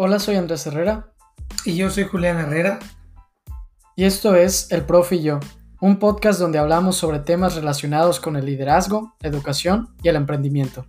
Hola, 0.00 0.20
soy 0.20 0.36
Andrés 0.36 0.64
Herrera. 0.64 1.12
Y 1.64 1.74
yo 1.74 1.90
soy 1.90 2.04
Julián 2.04 2.38
Herrera. 2.38 2.78
Y 3.96 4.04
esto 4.04 4.36
es 4.36 4.70
El 4.70 4.86
Profe 4.86 5.16
y 5.16 5.24
yo, 5.24 5.40
un 5.80 5.98
podcast 5.98 6.38
donde 6.38 6.60
hablamos 6.60 6.94
sobre 6.94 7.18
temas 7.18 7.56
relacionados 7.56 8.20
con 8.20 8.36
el 8.36 8.46
liderazgo, 8.46 9.16
educación 9.22 9.88
y 10.00 10.08
el 10.08 10.14
emprendimiento. 10.14 10.86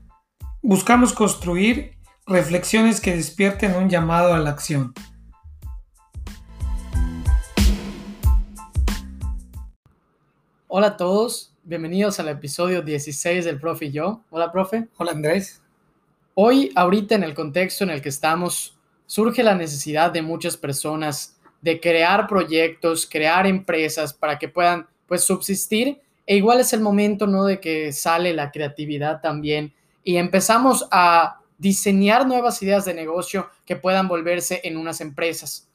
Buscamos 0.62 1.12
construir 1.14 1.98
reflexiones 2.28 3.02
que 3.02 3.16
despierten 3.16 3.76
un 3.78 3.90
llamado 3.90 4.32
a 4.36 4.38
la 4.38 4.52
acción. 4.52 4.94
Hola 10.68 10.86
a 10.86 10.98
todos, 10.98 11.56
bienvenidos 11.64 12.20
al 12.20 12.28
episodio 12.28 12.84
16 12.84 13.44
del 13.44 13.60
Profe 13.60 13.86
y 13.86 13.92
yo. 13.92 14.24
Hola, 14.30 14.52
profe. 14.52 14.88
Hola, 14.98 15.14
Andrés. 15.14 15.64
Hoy, 16.36 16.72
ahorita 16.76 17.16
en 17.16 17.24
el 17.24 17.34
contexto 17.34 17.84
en 17.84 17.90
el 17.90 18.04
que 18.04 18.10
estamos, 18.10 18.79
surge 19.10 19.42
la 19.42 19.56
necesidad 19.56 20.12
de 20.12 20.22
muchas 20.22 20.56
personas 20.56 21.36
de 21.64 21.80
crear 21.80 22.28
proyectos, 22.28 23.08
crear 23.10 23.48
empresas 23.48 24.14
para 24.14 24.38
que 24.38 24.50
puedan 24.50 24.86
pues 25.08 25.24
subsistir 25.24 26.00
e 26.28 26.38
igual 26.38 26.60
es 26.60 26.74
el 26.74 26.82
momento 26.82 27.26
no 27.26 27.46
de 27.46 27.60
que 27.60 27.92
sale 27.92 28.36
la 28.36 28.52
creatividad 28.52 29.20
también 29.20 29.74
y 30.04 30.18
empezamos 30.18 30.88
a 30.92 31.40
diseñar 31.58 32.28
nuevas 32.28 32.62
ideas 32.62 32.86
de 32.86 32.94
negocio 32.94 33.50
que 33.66 33.76
puedan 33.76 34.08
volverse 34.08 34.62
en 34.64 34.78
unas 34.78 35.02
empresas. 35.02 35.68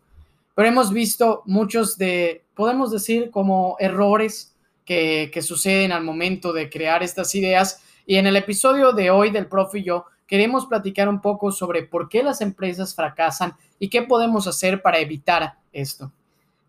Pero 0.54 0.68
hemos 0.68 0.92
visto 0.92 1.42
muchos 1.44 1.98
de, 1.98 2.44
podemos 2.54 2.92
decir, 2.92 3.32
como 3.32 3.74
errores 3.80 4.54
que, 4.84 5.28
que 5.34 5.42
suceden 5.42 5.90
al 5.90 6.04
momento 6.04 6.52
de 6.52 6.70
crear 6.70 7.02
estas 7.02 7.34
ideas. 7.34 7.82
Y 8.06 8.14
en 8.14 8.28
el 8.28 8.36
episodio 8.36 8.92
de 8.92 9.10
hoy 9.10 9.30
del 9.30 9.48
Profe 9.48 9.80
y 9.80 9.82
yo 9.82 10.06
queremos 10.26 10.66
platicar 10.66 11.08
un 11.08 11.20
poco 11.20 11.52
sobre 11.52 11.82
por 11.82 12.08
qué 12.08 12.22
las 12.22 12.40
empresas 12.40 12.94
fracasan 12.94 13.54
y 13.78 13.88
qué 13.88 14.02
podemos 14.02 14.46
hacer 14.46 14.82
para 14.82 14.98
evitar 14.98 15.58
esto. 15.72 16.12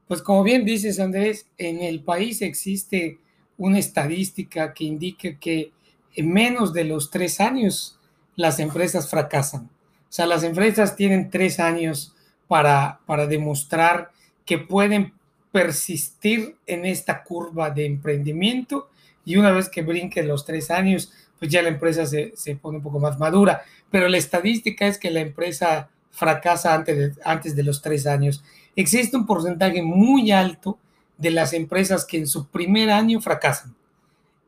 Pues 0.08 0.22
como 0.22 0.44
bien 0.44 0.66
dices, 0.66 1.00
Andrés, 1.00 1.48
en 1.58 1.82
el 1.82 2.04
país 2.04 2.42
existe 2.42 3.20
una 3.58 3.80
estadística 3.80 4.74
que 4.74 4.84
indica 4.84 5.40
que 5.40 5.72
en 6.16 6.32
menos 6.32 6.74
de 6.74 6.84
los 6.84 7.10
tres 7.10 7.40
años 7.40 8.00
las 8.36 8.60
empresas 8.60 9.10
fracasan. 9.10 9.64
O 9.64 10.14
sea, 10.16 10.26
las 10.28 10.44
empresas 10.44 10.96
tienen 10.96 11.30
tres 11.30 11.60
años 11.60 12.16
para, 12.48 13.00
para 13.06 13.26
demostrar 13.26 14.12
que 14.46 14.58
pueden 14.58 15.14
persistir 15.52 16.58
en 16.68 16.86
esta 16.86 17.24
curva 17.24 17.70
de 17.70 17.86
emprendimiento 17.86 18.90
y 19.26 19.38
una 19.38 19.52
vez 19.52 19.70
que 19.70 19.82
brinquen 19.82 20.28
los 20.28 20.46
tres 20.46 20.70
años, 20.70 21.12
pues 21.40 21.52
ya 21.52 21.62
la 21.62 21.70
empresa 21.70 22.06
se, 22.06 22.34
pone 22.62 22.78
un 22.78 22.84
poco 22.84 23.00
más 23.00 23.20
madura. 23.20 23.64
Pero 23.92 24.08
la 24.08 24.18
estadística 24.18 24.88
es 24.88 24.98
que 24.98 25.12
la 25.12 25.22
empresa 25.22 25.90
fracasa 26.12 26.74
antes 26.74 26.98
de, 26.98 27.22
antes 27.24 27.56
de 27.56 27.64
los 27.64 27.82
tres 27.82 28.08
años. 28.08 28.44
Existe 28.76 29.18
un 29.18 29.26
porcentaje 29.26 29.82
muy 29.82 30.32
alto 30.32 30.78
de 31.18 31.32
las 31.32 31.54
empresas 31.54 32.06
que 32.06 32.18
en 32.18 32.28
su 32.28 32.48
primer 32.48 32.90
año 32.90 33.22
fracasan. 33.22 33.76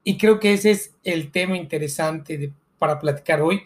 Y 0.04 0.18
creo 0.18 0.40
que 0.40 0.54
ese 0.54 0.72
es 0.72 0.94
el 1.04 1.32
tema 1.32 1.58
interesante 1.58 2.52
para 2.80 3.00
platicar 3.00 3.42
hoy. 3.42 3.64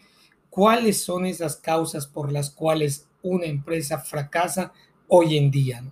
¿Cuáles 0.50 1.02
son 1.02 1.26
esas 1.26 1.56
causas 1.56 2.08
por 2.08 2.32
las 2.32 2.50
cuales 2.50 3.08
una 3.22 3.46
empresa 3.46 4.00
fracasa 4.00 4.74
hoy 5.08 5.38
en 5.38 5.52
día? 5.52 5.84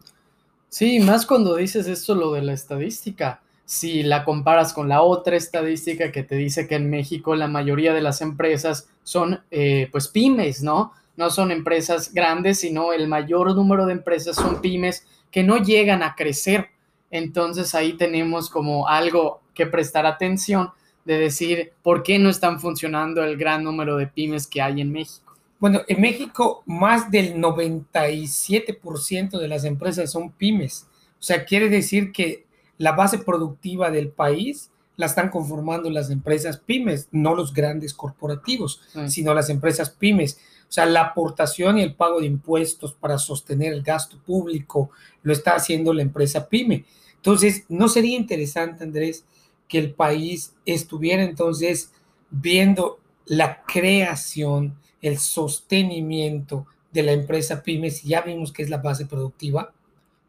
Sí, 0.69 0.99
más 0.99 1.25
cuando 1.25 1.55
dices 1.55 1.87
esto, 1.87 2.15
lo 2.15 2.33
de 2.33 2.41
la 2.41 2.53
estadística 2.53 3.41
si 3.69 4.01
la 4.01 4.25
comparas 4.25 4.73
con 4.73 4.89
la 4.89 5.03
otra 5.03 5.35
estadística 5.35 6.11
que 6.11 6.23
te 6.23 6.33
dice 6.33 6.67
que 6.67 6.73
en 6.73 6.89
México 6.89 7.35
la 7.35 7.47
mayoría 7.47 7.93
de 7.93 8.01
las 8.01 8.19
empresas 8.19 8.89
son 9.03 9.43
eh, 9.51 9.89
pues 9.91 10.07
pymes, 10.07 10.63
¿no? 10.63 10.93
No 11.17 11.29
son 11.29 11.51
empresas 11.51 12.11
grandes, 12.11 12.61
sino 12.61 12.93
el 12.93 13.07
mayor 13.07 13.55
número 13.55 13.85
de 13.85 13.93
empresas 13.93 14.37
son 14.37 14.59
pymes 14.59 15.05
que 15.29 15.43
no 15.43 15.57
llegan 15.57 16.01
a 16.01 16.15
crecer. 16.15 16.69
Entonces 17.11 17.75
ahí 17.75 17.93
tenemos 17.93 18.49
como 18.49 18.87
algo 18.87 19.41
que 19.53 19.67
prestar 19.67 20.07
atención 20.07 20.71
de 21.05 21.19
decir 21.19 21.73
por 21.83 22.01
qué 22.01 22.17
no 22.17 22.31
están 22.31 22.59
funcionando 22.59 23.23
el 23.23 23.37
gran 23.37 23.63
número 23.63 23.97
de 23.97 24.07
pymes 24.07 24.47
que 24.47 24.63
hay 24.63 24.81
en 24.81 24.91
México. 24.91 25.35
Bueno, 25.59 25.81
en 25.87 26.01
México 26.01 26.63
más 26.65 27.11
del 27.11 27.35
97% 27.35 29.37
de 29.37 29.47
las 29.47 29.63
empresas 29.63 30.11
son 30.11 30.31
pymes. 30.31 30.87
O 31.19 31.21
sea, 31.21 31.45
quiere 31.45 31.69
decir 31.69 32.11
que 32.11 32.48
la 32.79 32.93
base 32.93 33.19
productiva 33.19 33.91
del 33.91 34.09
país 34.09 34.71
la 34.95 35.05
están 35.05 35.29
conformando 35.29 35.89
las 35.89 36.09
empresas 36.09 36.57
pymes, 36.57 37.07
no 37.11 37.35
los 37.35 37.53
grandes 37.53 37.93
corporativos, 37.93 38.81
sino 39.07 39.33
las 39.33 39.49
empresas 39.49 39.91
pymes. 39.91 40.39
O 40.67 40.71
sea, 40.71 40.85
la 40.85 41.01
aportación 41.01 41.77
y 41.77 41.83
el 41.83 41.95
pago 41.95 42.19
de 42.19 42.25
impuestos 42.25 42.93
para 42.93 43.17
sostener 43.17 43.73
el 43.73 43.83
gasto 43.83 44.17
público 44.25 44.91
lo 45.23 45.33
está 45.33 45.55
haciendo 45.55 45.93
la 45.93 46.01
empresa 46.01 46.47
pyme. 46.47 46.85
Entonces, 47.15 47.65
¿no 47.69 47.87
sería 47.89 48.17
interesante, 48.17 48.83
Andrés, 48.83 49.25
que 49.67 49.77
el 49.77 49.93
país 49.93 50.53
estuviera 50.65 51.23
entonces 51.23 51.91
viendo 52.29 52.99
la 53.25 53.63
creación, 53.63 54.75
el 55.01 55.17
sostenimiento 55.17 56.65
de 56.91 57.03
la 57.03 57.11
empresa 57.11 57.61
pyme, 57.61 57.91
si 57.91 58.09
ya 58.09 58.21
vimos 58.21 58.51
que 58.51 58.63
es 58.63 58.69
la 58.69 58.77
base 58.77 59.05
productiva? 59.05 59.73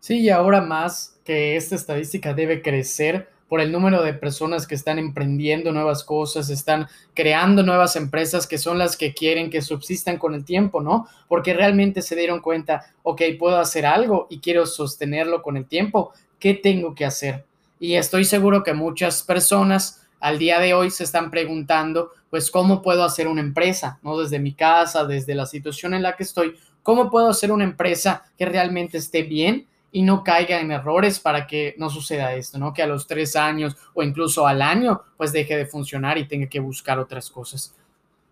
Sí, 0.00 0.20
y 0.20 0.30
ahora 0.30 0.62
más 0.62 1.18
que 1.24 1.56
esta 1.56 1.74
estadística 1.74 2.32
debe 2.32 2.62
crecer 2.62 3.28
por 3.48 3.60
el 3.60 3.70
número 3.70 4.02
de 4.02 4.14
personas 4.14 4.66
que 4.66 4.74
están 4.74 4.98
emprendiendo 4.98 5.72
nuevas 5.72 6.04
cosas, 6.04 6.48
están 6.48 6.86
creando 7.14 7.62
nuevas 7.62 7.96
empresas 7.96 8.46
que 8.46 8.58
son 8.58 8.78
las 8.78 8.96
que 8.96 9.12
quieren 9.12 9.50
que 9.50 9.60
subsistan 9.60 10.18
con 10.18 10.34
el 10.34 10.44
tiempo, 10.44 10.80
¿no? 10.80 11.06
Porque 11.28 11.52
realmente 11.52 12.00
se 12.00 12.16
dieron 12.16 12.40
cuenta, 12.40 12.86
ok, 13.02 13.22
puedo 13.38 13.58
hacer 13.58 13.84
algo 13.84 14.26
y 14.30 14.38
quiero 14.38 14.64
sostenerlo 14.66 15.42
con 15.42 15.56
el 15.56 15.66
tiempo, 15.66 16.12
¿qué 16.38 16.54
tengo 16.54 16.94
que 16.94 17.04
hacer? 17.04 17.44
Y 17.78 17.94
estoy 17.94 18.24
seguro 18.24 18.62
que 18.62 18.72
muchas 18.72 19.22
personas 19.22 20.06
al 20.20 20.38
día 20.38 20.60
de 20.60 20.72
hoy 20.72 20.90
se 20.90 21.04
están 21.04 21.30
preguntando, 21.30 22.12
pues, 22.30 22.50
¿cómo 22.50 22.80
puedo 22.82 23.02
hacer 23.04 23.26
una 23.26 23.40
empresa? 23.40 23.98
¿No? 24.02 24.18
Desde 24.18 24.38
mi 24.38 24.54
casa, 24.54 25.04
desde 25.04 25.34
la 25.34 25.46
situación 25.46 25.92
en 25.92 26.02
la 26.02 26.16
que 26.16 26.22
estoy, 26.22 26.54
¿cómo 26.82 27.10
puedo 27.10 27.28
hacer 27.28 27.50
una 27.52 27.64
empresa 27.64 28.22
que 28.38 28.46
realmente 28.46 28.96
esté 28.98 29.22
bien? 29.24 29.66
Y 29.92 30.02
no 30.02 30.22
caiga 30.22 30.60
en 30.60 30.70
errores 30.70 31.18
para 31.18 31.46
que 31.46 31.74
no 31.78 31.90
suceda 31.90 32.34
esto, 32.34 32.58
¿no? 32.58 32.72
Que 32.72 32.82
a 32.82 32.86
los 32.86 33.06
tres 33.06 33.34
años 33.36 33.76
o 33.94 34.02
incluso 34.02 34.46
al 34.46 34.62
año, 34.62 35.02
pues 35.16 35.32
deje 35.32 35.56
de 35.56 35.66
funcionar 35.66 36.18
y 36.18 36.28
tenga 36.28 36.48
que 36.48 36.60
buscar 36.60 36.98
otras 36.98 37.30
cosas. 37.30 37.74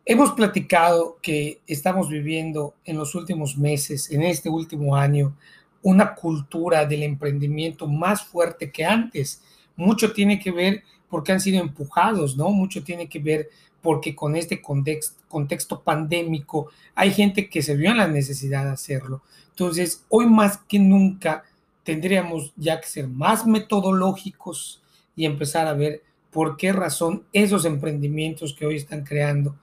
Hemos 0.05 0.33
platicado 0.33 1.19
que 1.21 1.61
estamos 1.67 2.09
viviendo 2.09 2.75
en 2.85 2.97
los 2.97 3.15
últimos 3.15 3.59
meses, 3.59 4.11
en 4.11 4.23
este 4.23 4.49
último 4.49 4.97
año, 4.97 5.37
una 5.83 6.15
cultura 6.15 6.87
del 6.87 7.03
emprendimiento 7.03 7.87
más 7.87 8.25
fuerte 8.25 8.71
que 8.71 8.85
antes. 8.85 9.43
Mucho 9.77 10.13
tiene 10.13 10.39
que 10.39 10.51
ver 10.51 10.83
porque 11.09 11.33
han 11.33 11.41
sido 11.41 11.61
empujados, 11.61 12.37
¿no? 12.37 12.51
Mucho 12.51 12.83
tiene 12.83 13.09
que 13.09 13.19
ver 13.19 13.49
porque 13.83 14.15
con 14.15 14.37
este 14.37 14.61
contexto, 14.61 15.83
pandémico 15.83 16.71
hay 16.95 17.13
gente 17.13 17.49
que 17.49 17.63
se 17.63 17.77
vio 17.77 17.91
en 17.91 17.99
la 17.99 18.09
necesidad 18.09 18.65
de 18.65 18.71
hacerlo. 18.71 19.23
Entonces, 19.51 20.05
hoy 20.09 20.27
más 20.27 20.59
que 20.59 20.79
nunca 20.79 21.45
tendríamos 21.85 22.53
ya 22.57 22.81
que 22.81 22.87
ser 22.87 23.09
más 23.09 23.47
metodológicos 23.47 24.83
y 25.17 25.25
empezar 25.25 25.67
a 25.67 25.75
ver 25.75 26.03
por 26.31 26.57
qué 26.57 26.73
razón 26.73 27.25
esos 27.33 27.65
emprendimientos 27.65 28.55
que 28.55 28.67
hoy 28.67 28.77
están 28.77 29.05
creando 29.05 29.57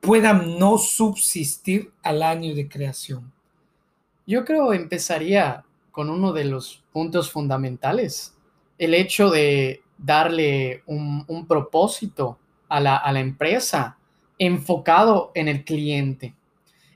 puedan 0.00 0.58
no 0.58 0.78
subsistir 0.78 1.90
al 2.02 2.22
año 2.22 2.54
de 2.54 2.68
creación. 2.68 3.32
Yo 4.26 4.44
creo 4.44 4.72
empezaría 4.72 5.64
con 5.90 6.10
uno 6.10 6.32
de 6.32 6.44
los 6.44 6.82
puntos 6.92 7.30
fundamentales, 7.30 8.34
el 8.78 8.92
hecho 8.94 9.30
de 9.30 9.82
darle 9.98 10.82
un, 10.86 11.46
propósito 11.48 12.38
a 12.68 12.80
la, 12.80 12.96
a 12.96 13.12
la 13.12 13.20
empresa 13.20 13.96
enfocado 14.38 15.32
en 15.34 15.48
el 15.48 15.64
cliente. 15.64 16.34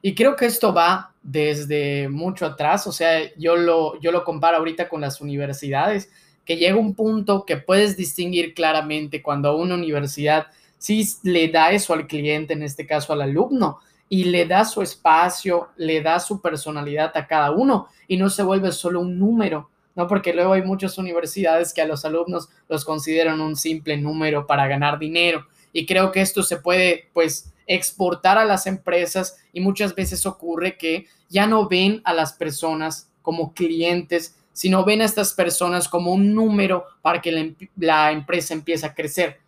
Y 0.02 0.14
creo 0.14 0.36
que 0.36 0.46
esto 0.46 0.72
va 0.72 1.12
desde 1.22 2.08
mucho 2.08 2.46
atrás, 2.46 2.86
o 2.86 2.92
sea, 2.92 3.34
yo 3.36 3.56
lo, 3.56 4.00
yo 4.00 4.12
lo 4.12 4.24
comparo 4.24 4.56
ahorita 4.56 4.88
con 4.88 5.02
las 5.02 5.20
universidades, 5.20 6.10
que 6.44 6.56
llega 6.56 6.76
un 6.76 6.94
punto 6.94 7.44
que 7.44 7.58
puedes 7.58 7.96
distinguir 7.96 8.54
claramente 8.54 9.22
cuando 9.22 9.56
una 9.56 9.74
universidad 9.74 10.46
sí 10.78 11.06
le 11.22 11.48
da 11.48 11.72
eso 11.72 11.92
al 11.92 12.06
cliente, 12.06 12.54
en 12.54 12.62
este 12.62 12.86
caso 12.86 13.12
al 13.12 13.20
alumno, 13.20 13.78
y 14.08 14.24
le 14.24 14.46
da 14.46 14.64
su 14.64 14.82
espacio, 14.82 15.68
le 15.76 16.00
da 16.00 16.18
su 16.18 16.40
personalidad 16.40 17.12
a 17.14 17.26
cada 17.26 17.52
uno 17.52 17.86
y 18.08 18.16
no 18.16 18.28
se 18.30 18.42
vuelve 18.42 18.72
solo 18.72 19.00
un 19.00 19.18
número, 19.18 19.70
¿no? 19.94 20.08
Porque 20.08 20.32
luego 20.32 20.54
hay 20.54 20.62
muchas 20.62 20.98
universidades 20.98 21.72
que 21.72 21.82
a 21.82 21.86
los 21.86 22.04
alumnos 22.04 22.48
los 22.68 22.84
consideran 22.84 23.40
un 23.40 23.54
simple 23.54 23.96
número 23.98 24.46
para 24.46 24.66
ganar 24.66 24.98
dinero 24.98 25.46
y 25.72 25.86
creo 25.86 26.12
que 26.12 26.20
esto 26.20 26.42
se 26.42 26.56
puede, 26.56 27.08
pues, 27.12 27.52
exportar 27.66 28.36
a 28.36 28.44
las 28.44 28.66
empresas 28.66 29.36
y 29.52 29.60
muchas 29.60 29.94
veces 29.94 30.26
ocurre 30.26 30.76
que 30.76 31.06
ya 31.28 31.46
no 31.46 31.68
ven 31.68 32.02
a 32.04 32.12
las 32.12 32.32
personas 32.32 33.08
como 33.22 33.54
clientes, 33.54 34.36
sino 34.52 34.84
ven 34.84 35.02
a 35.02 35.04
estas 35.04 35.32
personas 35.32 35.88
como 35.88 36.12
un 36.12 36.34
número 36.34 36.84
para 37.00 37.20
que 37.20 37.54
la, 37.76 38.10
empresa 38.10 38.54
empiece 38.54 38.86
a 38.86 38.94
crecer. 38.94 39.38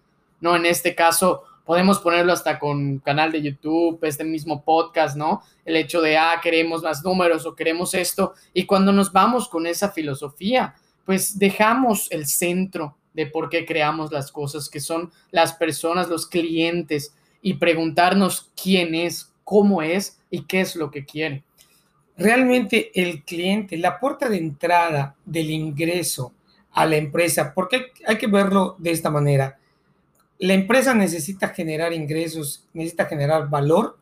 ¿no? 0.41 0.55
En 0.55 0.67
este 0.67 0.95
caso, 0.95 1.43
podemos 1.65 1.99
ponerlo 1.99 2.33
hasta 2.33 2.59
con 2.59 2.99
canal 3.01 3.33
de 3.33 3.43
YouTube, 3.43 3.99
este 4.03 4.25
mismo 4.25 4.65
podcast, 4.65 5.17
¿no? 5.17 5.43
El 5.65 5.77
hecho 5.77 6.01
de, 6.01 6.17
ah, 6.17 6.41
queremos 6.43 6.83
más 6.83 7.03
números 7.05 7.47
o 7.47 7.55
queremos 7.55 7.95
esto. 7.95 8.35
Y 8.53 8.67
cuando 8.67 8.93
nos 8.93 9.13
vamos 9.13 9.49
con 9.49 9.67
esa 9.67 9.91
filosofía, 9.91 10.75
pues 11.05 11.39
dejamos 11.39 12.11
el 12.11 12.27
centro 12.27 12.97
de 13.14 13.26
por 13.26 13.49
qué 13.49 13.64
creamos 13.67 14.12
las 14.12 14.32
cosas, 14.32 14.69
que 14.69 14.81
son 14.81 15.11
las 15.31 15.55
personas, 15.55 16.09
los 16.09 16.26
clientes, 16.26 17.14
y 17.41 17.55
preguntarnos 17.55 18.50
quién 18.61 18.94
es, 18.94 19.32
cómo 19.44 19.82
es 19.82 20.20
y 20.31 20.44
qué 20.44 20.61
es 20.61 20.76
lo 20.76 20.91
que 20.91 21.05
quiere. 21.05 21.43
Realmente 22.17 22.91
el 22.94 23.25
cliente, 23.25 23.76
la 23.76 23.99
puerta 23.99 24.29
de 24.29 24.38
entrada 24.38 25.17
del 25.25 25.50
ingreso 25.50 26.32
a 26.73 26.87
la 26.87 26.97
empresa, 26.97 27.53
porque 27.55 27.93
hay 28.06 28.17
que 28.17 28.26
verlo 28.29 28.76
de 28.79 28.93
esta 28.93 29.11
manera 29.11 29.59
la 30.43 30.55
empresa 30.55 30.93
necesita 30.93 31.50
generar 31.50 31.93
ingresos, 31.93 32.67
necesita 32.75 33.06
generar 33.06 33.49
valor 33.49 33.97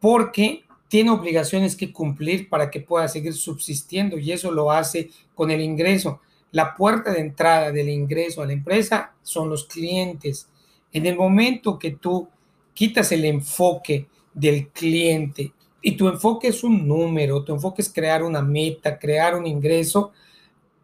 porque 0.00 0.64
tiene 0.88 1.08
obligaciones 1.08 1.74
que 1.74 1.94
cumplir 1.94 2.50
para 2.50 2.70
que 2.70 2.80
pueda 2.80 3.08
seguir 3.08 3.32
subsistiendo 3.32 4.18
y 4.18 4.32
eso 4.32 4.52
lo 4.52 4.70
hace 4.70 5.08
con 5.34 5.50
el 5.50 5.62
ingreso. 5.62 6.20
La 6.52 6.74
puerta 6.74 7.12
de 7.12 7.20
entrada 7.20 7.72
del 7.72 7.88
ingreso 7.88 8.42
a 8.42 8.46
la 8.46 8.52
empresa 8.52 9.14
son 9.22 9.50
los 9.50 9.66
clientes. 9.66 10.48
En 10.92 11.04
el 11.06 11.16
momento 11.16 11.78
que 11.78 11.92
tú 11.92 12.28
quitas 12.72 13.12
el 13.12 13.24
enfoque 13.24 14.06
del 14.32 14.68
cliente 14.68 15.52
y 15.82 15.96
tu 15.96 16.08
enfoque 16.08 16.48
es 16.48 16.64
un 16.64 16.88
número, 16.88 17.44
tu 17.44 17.52
enfoque 17.52 17.82
es 17.82 17.92
crear 17.92 18.22
una 18.22 18.40
meta, 18.40 18.98
crear 18.98 19.36
un 19.36 19.46
ingreso, 19.46 20.12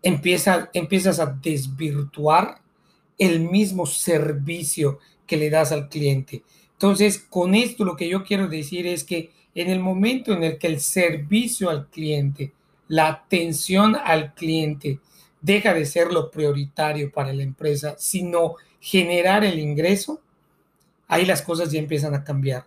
empieza, 0.02 0.70
empiezas 0.74 1.18
a 1.18 1.26
desvirtuar 1.26 2.60
el 3.18 3.40
mismo 3.40 3.86
servicio 3.86 4.98
que 5.26 5.36
le 5.36 5.50
das 5.50 5.72
al 5.72 5.88
cliente. 5.88 6.42
Entonces, 6.72 7.18
con 7.18 7.54
esto 7.54 7.84
lo 7.84 7.96
que 7.96 8.08
yo 8.08 8.24
quiero 8.24 8.48
decir 8.48 8.86
es 8.86 9.04
que 9.04 9.30
en 9.54 9.70
el 9.70 9.80
momento 9.80 10.32
en 10.32 10.42
el 10.42 10.58
que 10.58 10.66
el 10.66 10.80
servicio 10.80 11.70
al 11.70 11.88
cliente, 11.88 12.52
la 12.88 13.08
atención 13.08 13.96
al 13.96 14.34
cliente 14.34 14.98
deja 15.44 15.74
de 15.74 15.84
ser 15.84 16.10
lo 16.10 16.30
prioritario 16.30 17.12
para 17.12 17.34
la 17.34 17.42
empresa, 17.42 17.96
sino 17.98 18.54
generar 18.80 19.44
el 19.44 19.58
ingreso, 19.58 20.22
ahí 21.06 21.26
las 21.26 21.42
cosas 21.42 21.70
ya 21.70 21.78
empiezan 21.78 22.14
a 22.14 22.24
cambiar. 22.24 22.64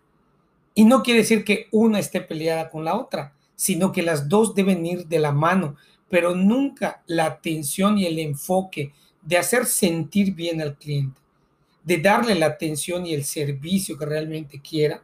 Y 0.75 0.85
no 0.85 1.01
quiere 1.01 1.21
decir 1.21 1.43
que 1.43 1.69
una 1.71 1.97
esté 1.97 2.21
peleada 2.21 2.69
con 2.69 2.85
la 2.85 2.95
otra, 2.95 3.33
sino 3.55 3.91
que 3.91 4.03
las 4.03 4.29
dos 4.29 4.53
deben 4.53 4.85
ir 4.85 5.07
de 5.07 5.17
la 5.17 5.31
mano, 5.31 5.75
pero 6.07 6.35
nunca 6.35 7.01
la 7.07 7.25
atención 7.25 7.97
y 7.97 8.05
el 8.05 8.19
enfoque 8.19 8.93
de 9.23 9.39
hacer 9.39 9.65
sentir 9.65 10.35
bien 10.35 10.61
al 10.61 10.75
cliente, 10.75 11.19
de 11.83 11.97
darle 11.97 12.35
la 12.35 12.45
atención 12.45 13.07
y 13.07 13.15
el 13.15 13.23
servicio 13.23 13.97
que 13.97 14.05
realmente 14.05 14.61
quiera, 14.61 15.01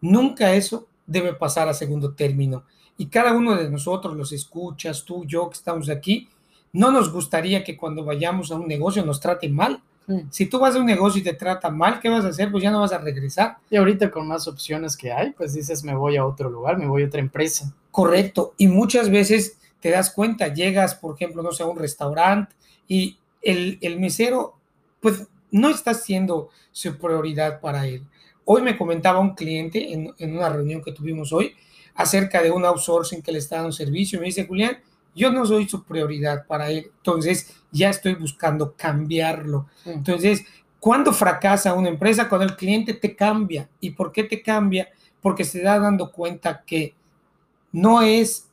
nunca 0.00 0.54
eso 0.54 0.88
debe 1.06 1.34
pasar 1.34 1.68
a 1.68 1.74
segundo 1.74 2.14
término. 2.14 2.64
Y 2.98 3.06
cada 3.06 3.32
uno 3.32 3.54
de 3.54 3.70
nosotros, 3.70 4.16
los 4.16 4.32
escuchas, 4.32 5.04
tú, 5.04 5.24
yo 5.24 5.48
que 5.48 5.56
estamos 5.56 5.88
aquí, 5.88 6.28
no 6.76 6.90
nos 6.90 7.10
gustaría 7.10 7.64
que 7.64 7.74
cuando 7.74 8.04
vayamos 8.04 8.52
a 8.52 8.56
un 8.56 8.68
negocio 8.68 9.02
nos 9.02 9.18
trate 9.18 9.48
mal. 9.48 9.82
Si 10.30 10.46
tú 10.46 10.60
vas 10.60 10.76
a 10.76 10.78
un 10.78 10.86
negocio 10.86 11.20
y 11.20 11.24
te 11.24 11.32
trata 11.32 11.68
mal, 11.68 11.98
¿qué 11.98 12.08
vas 12.08 12.24
a 12.24 12.28
hacer? 12.28 12.52
Pues 12.52 12.62
ya 12.62 12.70
no 12.70 12.80
vas 12.80 12.92
a 12.92 12.98
regresar. 12.98 13.56
Y 13.70 13.76
ahorita 13.76 14.10
con 14.10 14.28
más 14.28 14.46
opciones 14.46 14.94
que 14.94 15.10
hay, 15.10 15.32
pues 15.32 15.54
dices, 15.54 15.82
me 15.82 15.96
voy 15.96 16.16
a 16.16 16.24
otro 16.24 16.50
lugar, 16.50 16.76
me 16.76 16.86
voy 16.86 17.02
a 17.02 17.06
otra 17.06 17.18
empresa. 17.18 17.74
Correcto. 17.90 18.54
Y 18.58 18.68
muchas 18.68 19.10
veces 19.10 19.56
te 19.80 19.90
das 19.90 20.10
cuenta, 20.10 20.52
llegas, 20.52 20.94
por 20.94 21.14
ejemplo, 21.14 21.42
no 21.42 21.50
sé, 21.50 21.62
a 21.62 21.66
un 21.66 21.78
restaurante 21.78 22.54
y 22.86 23.16
el, 23.40 23.98
mesero, 23.98 24.56
pues 25.00 25.26
no 25.50 25.70
está 25.70 25.94
siendo 25.94 26.50
su 26.72 26.98
prioridad 26.98 27.60
para 27.60 27.86
él. 27.86 28.04
Hoy 28.44 28.60
me 28.60 28.76
comentaba 28.76 29.18
un 29.18 29.34
cliente 29.34 29.92
en, 29.92 30.14
una 30.36 30.50
reunión 30.50 30.82
que 30.82 30.92
tuvimos 30.92 31.32
hoy 31.32 31.54
acerca 31.94 32.42
de 32.42 32.50
un 32.50 32.66
outsourcing 32.66 33.22
que 33.22 33.32
le 33.32 33.38
está 33.38 33.56
dando 33.56 33.72
servicio. 33.72 34.20
Me 34.20 34.26
dice, 34.26 34.46
Julián, 34.46 34.78
yo 35.16 35.32
no 35.32 35.46
soy 35.46 35.66
su 35.66 35.82
prioridad 35.82 36.46
para 36.46 36.70
él, 36.70 36.92
entonces 36.98 37.56
ya 37.72 37.88
estoy 37.88 38.14
buscando 38.14 38.74
cambiarlo. 38.76 39.66
Entonces, 39.86 40.44
¿cuándo 40.78 41.12
fracasa 41.12 41.74
una 41.74 41.88
empresa? 41.88 42.28
Cuando 42.28 42.46
el 42.46 42.54
cliente 42.54 42.94
te 42.94 43.16
cambia. 43.16 43.68
¿Y 43.80 43.90
por 43.90 44.12
qué 44.12 44.24
te 44.24 44.42
cambia? 44.42 44.88
Porque 45.22 45.42
se 45.42 45.62
da 45.62 45.80
dando 45.80 46.12
cuenta 46.12 46.62
que 46.64 46.94
no 47.72 48.02
es 48.02 48.48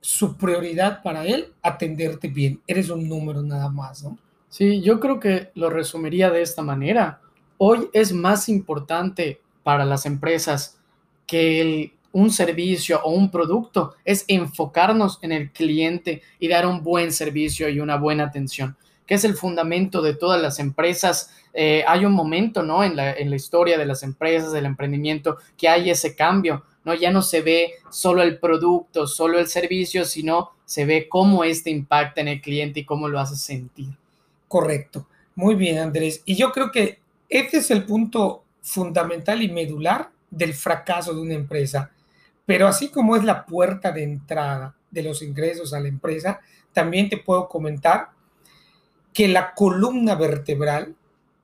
su 0.00 0.36
prioridad 0.36 1.02
para 1.02 1.26
él 1.26 1.52
atenderte 1.62 2.28
bien. 2.28 2.60
Eres 2.66 2.88
un 2.88 3.06
número 3.06 3.42
nada 3.42 3.68
más, 3.68 4.02
¿no? 4.02 4.18
Sí, 4.48 4.80
yo 4.80 4.98
creo 5.00 5.20
que 5.20 5.50
lo 5.54 5.68
resumiría 5.68 6.30
de 6.30 6.40
esta 6.40 6.62
manera. 6.62 7.20
Hoy 7.58 7.90
es 7.92 8.12
más 8.12 8.48
importante 8.48 9.40
para 9.62 9.84
las 9.84 10.06
empresas 10.06 10.78
que 11.26 11.92
un 12.18 12.30
servicio 12.30 13.00
o 13.02 13.10
un 13.10 13.30
producto, 13.30 13.94
es 14.04 14.24
enfocarnos 14.28 15.18
en 15.22 15.32
el 15.32 15.52
cliente 15.52 16.22
y 16.38 16.48
dar 16.48 16.66
un 16.66 16.82
buen 16.82 17.12
servicio 17.12 17.68
y 17.68 17.80
una 17.80 17.96
buena 17.96 18.24
atención, 18.24 18.76
que 19.06 19.14
es 19.14 19.24
el 19.24 19.34
fundamento 19.34 20.02
de 20.02 20.14
todas 20.14 20.40
las 20.40 20.58
empresas. 20.58 21.30
Eh, 21.54 21.84
hay 21.86 22.04
un 22.04 22.12
momento, 22.12 22.62
¿no? 22.62 22.82
En 22.82 22.96
la, 22.96 23.12
en 23.12 23.30
la 23.30 23.36
historia 23.36 23.78
de 23.78 23.86
las 23.86 24.02
empresas, 24.02 24.52
del 24.52 24.66
emprendimiento, 24.66 25.38
que 25.56 25.68
hay 25.68 25.90
ese 25.90 26.14
cambio, 26.14 26.64
¿no? 26.84 26.94
Ya 26.94 27.10
no 27.10 27.22
se 27.22 27.40
ve 27.40 27.74
solo 27.90 28.22
el 28.22 28.38
producto, 28.38 29.06
solo 29.06 29.38
el 29.38 29.46
servicio, 29.46 30.04
sino 30.04 30.50
se 30.64 30.84
ve 30.84 31.08
cómo 31.08 31.44
este 31.44 31.70
impacta 31.70 32.20
en 32.20 32.28
el 32.28 32.40
cliente 32.40 32.80
y 32.80 32.84
cómo 32.84 33.08
lo 33.08 33.20
hace 33.20 33.36
sentir. 33.36 33.88
Correcto. 34.48 35.06
Muy 35.34 35.54
bien, 35.54 35.78
Andrés. 35.78 36.22
Y 36.24 36.34
yo 36.34 36.50
creo 36.52 36.72
que 36.72 36.98
este 37.28 37.58
es 37.58 37.70
el 37.70 37.84
punto 37.84 38.42
fundamental 38.60 39.42
y 39.42 39.48
medular 39.48 40.10
del 40.30 40.52
fracaso 40.54 41.14
de 41.14 41.20
una 41.20 41.34
empresa. 41.34 41.90
Pero 42.48 42.66
así 42.66 42.88
como 42.88 43.14
es 43.14 43.24
la 43.24 43.44
puerta 43.44 43.92
de 43.92 44.04
entrada 44.04 44.74
de 44.90 45.02
los 45.02 45.20
ingresos 45.20 45.74
a 45.74 45.80
la 45.80 45.88
empresa, 45.88 46.40
también 46.72 47.10
te 47.10 47.18
puedo 47.18 47.46
comentar 47.46 48.08
que 49.12 49.28
la 49.28 49.52
columna 49.52 50.14
vertebral 50.14 50.96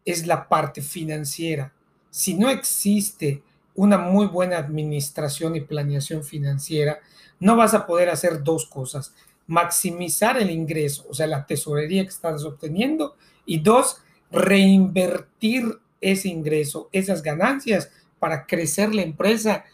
es 0.07 0.27
la 0.27 0.49
parte 0.49 0.81
financiera. 0.81 1.75
Si 2.09 2.33
no 2.33 2.49
existe 2.49 3.43
una 3.75 3.99
muy 3.99 4.29
buena 4.29 4.57
administración 4.57 5.57
y 5.57 5.61
planeación 5.61 6.25
financiera, 6.25 7.01
no 7.39 7.55
vas 7.55 7.75
a 7.75 7.85
poder 7.85 8.09
hacer 8.09 8.43
dos 8.43 8.65
cosas 8.65 9.15
maximizar 9.47 10.39
el 10.39 10.51
ingreso, 10.51 11.05
o 11.09 11.13
sea, 11.13 11.27
la 11.27 11.45
tesorería 11.45 12.03
que 12.03 12.09
estás 12.09 12.45
obteniendo, 12.45 13.15
y 13.45 13.59
dos, 13.59 13.99
reinvertir 14.31 15.81
ese 16.01 16.29
ingreso, 16.29 16.89
esas 16.93 17.23
ganancias 17.23 17.91
para 18.19 18.47
crecer 18.47 18.95
la 18.95 19.03
empresa, 19.03 19.65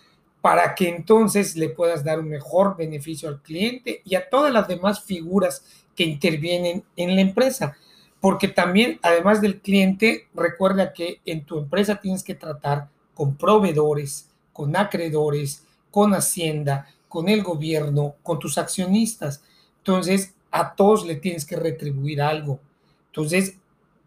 para 0.41 0.75
que 0.75 0.89
entonces 0.89 1.57
le 1.57 1.69
puedas 1.69 2.03
dar 2.03 2.19
un 2.19 2.29
mejor 2.29 2.77
beneficio 2.77 3.29
al 3.29 3.43
cliente 3.43 4.01
y 4.05 4.15
a 4.15 4.29
todas 4.29 4.53
las 4.53 4.69
demás 4.69 5.03
figuras 5.03 5.65
que 5.95 6.05
intervienen 6.05 6.85
en 6.97 7.15
la 7.15 7.21
empresa. 7.21 7.77
Porque 8.21 8.49
también, 8.49 8.99
además 9.03 9.41
del 9.41 9.61
cliente, 9.61 10.29
recuerda 10.35 10.93
que 10.93 11.21
en 11.25 11.45
tu 11.45 11.59
empresa 11.59 12.01
tienes 12.01 12.23
que 12.23 12.35
tratar 12.35 12.89
con 13.15 13.37
proveedores, 13.37 14.29
con 14.53 14.77
acreedores, 14.77 15.65
con 15.91 16.15
Hacienda, 16.15 16.87
con 17.09 17.29
el 17.29 17.43
gobierno, 17.43 18.15
con 18.23 18.39
tus 18.39 18.57
accionistas. 18.59 19.43
Entonces, 19.79 20.35
a 20.51 20.75
todos 20.75 21.07
le 21.07 21.17
tienes 21.17 21.45
que 21.45 21.57
retribuir 21.57 22.21
algo. 22.23 22.61
Entonces, 23.07 23.57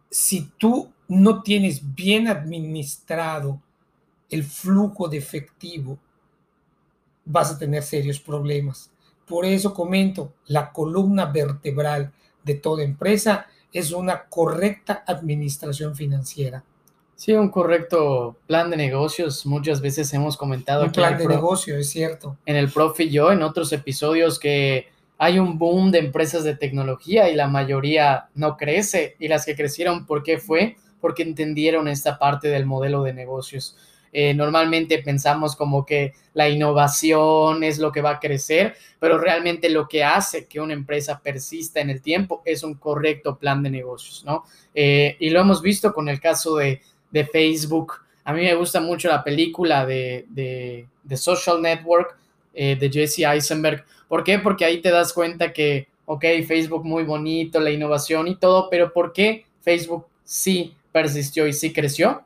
si 0.10 0.52
tú 0.58 0.92
no 1.08 1.42
tienes 1.42 1.96
bien 1.96 2.28
administrado 2.28 3.60
el 4.30 4.44
flujo 4.44 5.08
de 5.10 5.18
efectivo, 5.18 5.98
vas 7.26 7.52
a 7.52 7.58
tener 7.58 7.84
serios 7.84 8.20
problemas. 8.20 8.92
Por 9.26 9.46
eso 9.46 9.74
comento, 9.74 10.34
la 10.48 10.72
columna 10.72 11.26
vertebral 11.26 12.12
de 12.44 12.56
toda 12.56 12.84
empresa 12.84 13.48
es 13.72 13.92
una 13.92 14.26
correcta 14.26 15.04
administración 15.08 15.96
financiera. 15.96 16.64
Sí, 17.16 17.34
un 17.34 17.50
correcto 17.50 18.36
plan 18.48 18.70
de 18.70 18.78
negocios. 18.78 19.46
Muchas 19.46 19.82
veces 19.82 20.14
hemos 20.14 20.36
comentado. 20.36 20.86
Un 20.86 20.92
plan 20.92 21.18
de 21.18 21.28
negocio, 21.28 21.78
es 21.78 21.90
cierto. 21.90 22.38
En 22.46 22.56
el 22.56 22.70
profe 22.70 23.04
y 23.04 23.12
yo, 23.12 23.32
en 23.32 23.44
otros 23.44 23.72
episodios, 23.72 24.40
que 24.40 24.88
hay 25.18 25.40
un 25.40 25.58
boom 25.58 25.92
de 25.92 26.00
empresas 26.00 26.44
de 26.44 26.56
tecnología 26.56 27.30
y 27.30 27.36
la 27.36 27.48
mayoría 27.48 28.30
no 28.36 28.58
crece. 28.58 29.16
Y 29.20 29.28
las 29.28 29.46
que 29.46 29.56
crecieron, 29.56 30.06
¿por 30.06 30.24
qué 30.24 30.38
fue? 30.38 30.76
Porque 31.00 31.24
entendieron 31.24 31.88
esta 31.88 32.20
parte 32.20 32.50
del 32.50 32.66
modelo 32.66 33.04
de 33.04 33.14
negocios. 33.14 33.78
Eh, 34.14 34.34
normalmente 34.34 35.00
pensamos 35.00 35.56
como 35.56 35.86
que 35.86 36.14
la 36.36 36.48
innovación 36.48 37.64
es 37.64 37.80
lo 37.80 37.92
que 37.92 38.02
va 38.02 38.12
a 38.12 38.20
crecer, 38.20 38.76
pero 39.00 39.18
realmente 39.18 39.70
lo 39.70 39.88
que 39.88 40.04
hace 40.04 40.46
que 40.46 40.62
una 40.62 40.74
empresa 40.74 41.20
persista 41.20 41.82
en 41.82 41.90
el 41.90 42.02
tiempo 42.02 42.44
es 42.46 42.64
un 42.64 42.76
correcto 42.76 43.38
plan 43.38 43.64
de 43.64 43.72
negocios, 43.72 44.24
¿no? 44.24 44.44
Eh, 44.76 45.18
y 45.20 45.32
lo 45.32 45.42
hemos 45.42 45.62
visto 45.62 45.94
con 45.94 46.10
el 46.10 46.20
caso 46.20 46.58
de, 46.58 46.82
Facebook. 47.32 47.94
A 48.24 48.34
mí 48.34 48.42
me 48.42 48.56
gusta 48.56 48.80
mucho 48.80 49.08
la 49.08 49.24
película 49.24 49.86
de, 49.86 50.88
Social 51.16 51.62
Network 51.62 52.18
eh, 52.54 52.76
de 52.76 52.90
Jesse 52.90 53.20
Eisenberg, 53.20 53.84
¿Por 54.14 54.24
qué? 54.24 54.38
Porque 54.38 54.64
ahí 54.64 54.80
te 54.80 54.92
das 54.92 55.12
cuenta 55.12 55.54
que, 55.54 55.88
ok, 56.06 56.24
Facebook 56.48 56.86
muy 56.86 57.04
bonito, 57.04 57.60
la 57.60 57.72
innovación 57.72 58.28
y 58.28 58.36
todo, 58.36 58.70
pero 58.70 58.94
¿por 58.94 59.12
qué 59.12 59.46
Facebook 59.62 60.06
sí 60.24 60.76
persistió 60.92 61.48
y 61.48 61.54
sí 61.54 61.74
creció? 61.74 62.22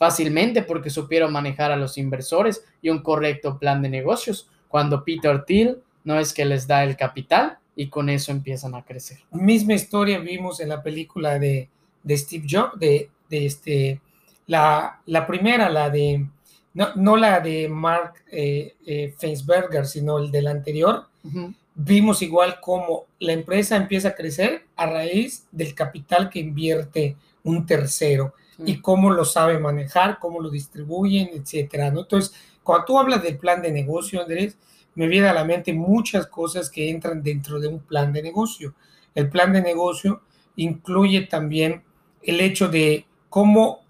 Fácilmente 0.00 0.62
porque 0.62 0.88
supieron 0.88 1.30
manejar 1.30 1.70
a 1.70 1.76
los 1.76 1.98
inversores 1.98 2.64
y 2.80 2.88
un 2.88 3.02
correcto 3.02 3.58
plan 3.58 3.82
de 3.82 3.90
negocios. 3.90 4.48
Cuando 4.66 5.04
Peter 5.04 5.44
Thiel 5.44 5.76
no 6.04 6.18
es 6.18 6.32
que 6.32 6.46
les 6.46 6.66
da 6.66 6.82
el 6.84 6.96
capital 6.96 7.58
y 7.76 7.88
con 7.88 8.08
eso 8.08 8.32
empiezan 8.32 8.74
a 8.74 8.82
crecer. 8.82 9.18
Misma 9.30 9.74
historia 9.74 10.18
vimos 10.18 10.58
en 10.60 10.70
la 10.70 10.82
película 10.82 11.38
de, 11.38 11.68
de 12.02 12.16
Steve 12.16 12.46
Jobs, 12.48 12.80
de, 12.80 13.10
de 13.28 13.44
este, 13.44 14.00
la, 14.46 15.02
la, 15.04 15.26
primera, 15.26 15.68
la 15.68 15.90
de, 15.90 16.26
no, 16.72 16.94
no 16.94 17.18
la 17.18 17.40
de 17.40 17.68
Mark 17.68 18.14
eh, 18.32 18.76
eh, 18.86 19.14
Feinsberger, 19.18 19.86
sino 19.86 20.18
el 20.18 20.30
del 20.30 20.46
anterior. 20.46 21.08
Uh 21.24 21.30
-huh. 21.30 21.54
Vimos 21.74 22.22
igual 22.22 22.58
cómo 22.62 23.04
la 23.18 23.34
empresa 23.34 23.76
empieza 23.76 24.08
a 24.08 24.14
crecer 24.14 24.64
a 24.76 24.86
raíz 24.86 25.46
del 25.52 25.74
capital 25.74 26.30
que 26.30 26.38
invierte 26.38 27.16
un 27.44 27.66
tercero. 27.66 28.32
Y 28.64 28.80
cómo 28.80 29.10
lo 29.10 29.24
sabe 29.24 29.58
manejar, 29.58 30.18
cómo 30.18 30.40
lo 30.40 30.50
distribuyen, 30.50 31.30
etcétera. 31.32 31.90
¿no? 31.90 32.00
Entonces, 32.00 32.34
cuando 32.62 32.84
tú 32.84 32.98
hablas 32.98 33.22
del 33.22 33.38
plan 33.38 33.62
de 33.62 33.72
negocio, 33.72 34.20
Andrés, 34.20 34.56
me 34.94 35.06
viene 35.06 35.28
a 35.28 35.32
la 35.32 35.44
mente 35.44 35.72
muchas 35.72 36.26
cosas 36.26 36.70
que 36.70 36.90
entran 36.90 37.22
dentro 37.22 37.60
de 37.60 37.68
un 37.68 37.80
plan 37.80 38.12
de 38.12 38.22
negocio. 38.22 38.74
El 39.14 39.28
plan 39.28 39.52
de 39.52 39.62
negocio 39.62 40.22
incluye 40.56 41.22
también 41.22 41.82
el 42.22 42.40
hecho 42.40 42.68
de 42.68 43.06
cómo, 43.28 43.80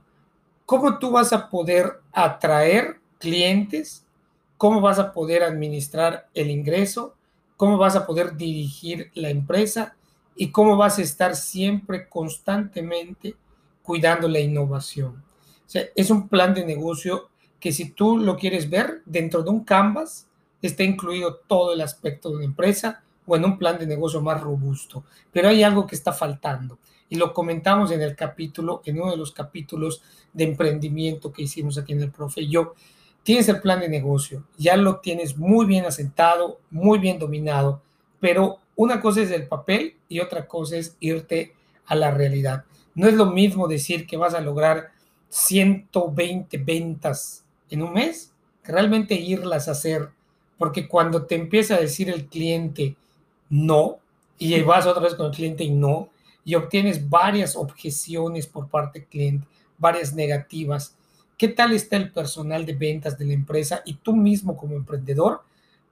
cómo 0.66 0.98
tú 0.98 1.10
vas 1.10 1.32
a 1.32 1.50
poder 1.50 2.00
atraer 2.12 3.00
clientes, 3.18 4.06
cómo 4.56 4.80
vas 4.80 4.98
a 4.98 5.12
poder 5.12 5.42
administrar 5.42 6.28
el 6.34 6.50
ingreso, 6.50 7.16
cómo 7.56 7.76
vas 7.76 7.96
a 7.96 8.06
poder 8.06 8.36
dirigir 8.36 9.10
la 9.14 9.30
empresa 9.30 9.96
y 10.36 10.50
cómo 10.50 10.76
vas 10.76 10.98
a 10.98 11.02
estar 11.02 11.36
siempre 11.36 12.08
constantemente 12.08 13.36
cuidando 13.90 14.28
la 14.28 14.38
innovación. 14.38 15.16
O 15.66 15.68
sea, 15.68 15.82
es 15.97 16.11
un 16.11 16.28
plan 16.28 16.54
de 16.54 16.64
negocio 16.64 17.28
que 17.59 17.73
si 17.73 17.90
tú 17.90 18.18
lo 18.18 18.37
quieres 18.37 18.70
ver 18.70 19.02
dentro 19.04 19.42
de 19.42 19.50
un 19.50 19.64
canvas, 19.64 20.28
está 20.62 20.85
incluido 20.85 21.40
todo 21.49 21.73
el 21.73 21.80
aspecto 21.80 22.30
de 22.30 22.37
una 22.37 22.44
empresa 22.44 23.02
o 23.26 23.35
en 23.35 23.44
un 23.44 23.59
plan 23.59 23.80
de 23.80 23.88
negocio 23.88 24.20
más 24.20 24.40
robusto. 24.40 25.02
Pero 25.32 25.49
hay 25.49 25.64
algo 25.64 25.88
que 25.88 25.97
está 25.97 26.12
faltando 26.12 26.78
y 27.09 27.16
lo 27.16 27.35
comentamos 27.35 27.90
en 27.90 28.00
el 28.00 28.14
capítulo, 28.14 28.80
en 28.85 29.00
uno 29.00 29.11
de 29.11 29.16
los 29.16 29.32
capítulos 29.32 30.02
de 30.32 30.44
emprendimiento 30.44 31.32
que 31.32 31.42
hicimos 31.42 31.76
aquí 31.76 31.92
en 31.92 32.02
el 32.02 32.12
profe. 32.12 32.47
Yo, 32.47 32.75
tienes 33.25 33.49
el 33.49 33.61
plan 33.61 33.80
de 33.80 33.88
negocio, 33.88 34.44
ya 34.56 34.76
lo 34.76 35.00
tienes 35.00 35.37
muy 35.37 35.66
bien 35.66 35.85
asentado, 35.85 36.61
muy 36.70 37.00
bien 37.00 37.18
dominado, 37.18 37.82
pero 38.20 38.59
una 38.76 39.00
cosa 39.00 39.23
es 39.23 39.32
el 39.32 39.49
papel 39.49 39.97
y 40.09 40.20
otra 40.20 40.47
cosa 40.47 40.76
es 40.76 40.97
irte 41.00 41.56
a 41.87 41.97
la 41.97 42.12
realidad. 42.12 42.66
No 43.00 43.09
es 43.09 43.14
lo 43.14 43.25
mismo 43.25 43.66
decir 43.66 44.07
que 44.07 44.19
vas 44.19 44.35
a 44.35 44.42
lograr 44.42 44.90
120 45.30 46.59
ventas 46.59 47.47
en 47.71 47.80
un 47.80 47.95
mes 47.95 48.35
que 48.62 48.73
realmente 48.73 49.14
irlas 49.14 49.69
a 49.69 49.71
hacer 49.71 50.11
porque 50.59 50.87
cuando 50.87 51.25
te 51.25 51.35
empieza 51.35 51.76
a 51.76 51.80
decir 51.80 52.11
el 52.11 52.26
cliente 52.26 52.97
no, 53.49 54.00
y 54.37 54.61
vas 54.61 54.85
otra 54.85 55.02
vez 55.02 55.14
con 55.14 55.28
el 55.28 55.33
cliente 55.33 55.64
y 55.64 55.71
no, 55.71 56.11
y 56.45 56.57
obtienes 56.57 57.09
varias 57.09 57.57
objeciones 57.57 58.47
por 58.47 58.69
parte 58.69 58.99
del 58.99 59.09
cliente, 59.09 59.47
varias 59.78 60.12
negativas, 60.12 60.95
¿qué 61.38 61.49
tal 61.49 61.73
está 61.73 61.97
el 61.97 62.12
personal 62.12 62.66
de 62.66 62.75
ventas 62.75 63.16
de 63.16 63.25
la 63.25 63.33
empresa 63.33 63.80
y 63.87 63.95
tú 63.95 64.14
mismo 64.14 64.59
como 64.59 64.76
emprendedor 64.76 65.40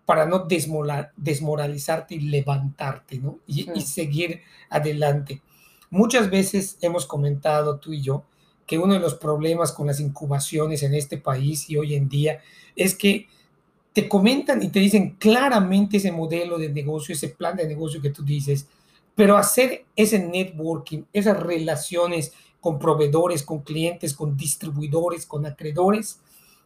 para 0.05 0.27
no 0.27 0.41
desmoral, 0.41 1.11
desmoralizarte 1.17 2.17
y 2.17 2.21
levantarte, 2.21 3.19
¿no? 3.19 3.39
Y, 3.47 3.63
sí. 3.63 3.71
y 3.75 3.81
seguir 3.81 4.43
adelante. 4.69 5.41
Muchas 5.91 6.31
veces 6.31 6.77
hemos 6.83 7.07
comentado 7.07 7.79
tú 7.79 7.93
y 7.93 8.03
yo 8.03 8.25
que 8.67 8.79
uno 8.79 8.93
de 8.93 9.01
los 9.01 9.15
problemas 9.15 9.73
con 9.73 9.87
las 9.87 10.01
incubaciones 10.01 10.83
en 10.83 10.95
este 10.95 11.17
país 11.17 11.71
y 11.71 11.79
hoy 11.79 11.95
en 11.95 12.09
día 12.09 12.41
es 12.77 12.95
que 12.95 13.27
te 13.95 14.07
comentan 14.09 14.63
y 14.63 14.69
te 14.69 14.81
dicen 14.81 15.17
claramente 15.19 15.97
ese 15.97 16.13
modelo 16.13 16.59
de 16.59 16.69
negocio, 16.69 17.15
ese 17.15 17.31
plan 17.31 17.57
de 17.57 17.67
negocio 17.67 18.03
que 18.03 18.11
tú 18.11 18.23
dices, 18.23 18.69
pero 19.15 19.39
hacer 19.39 19.87
ese 19.97 20.19
networking, 20.19 21.05
esas 21.13 21.41
relaciones 21.43 22.33
con 22.61 22.79
proveedores, 22.79 23.43
con 23.43 23.61
clientes, 23.61 24.15
con 24.15 24.37
distribuidores, 24.37 25.25
con 25.25 25.47
acreedores, 25.47 26.21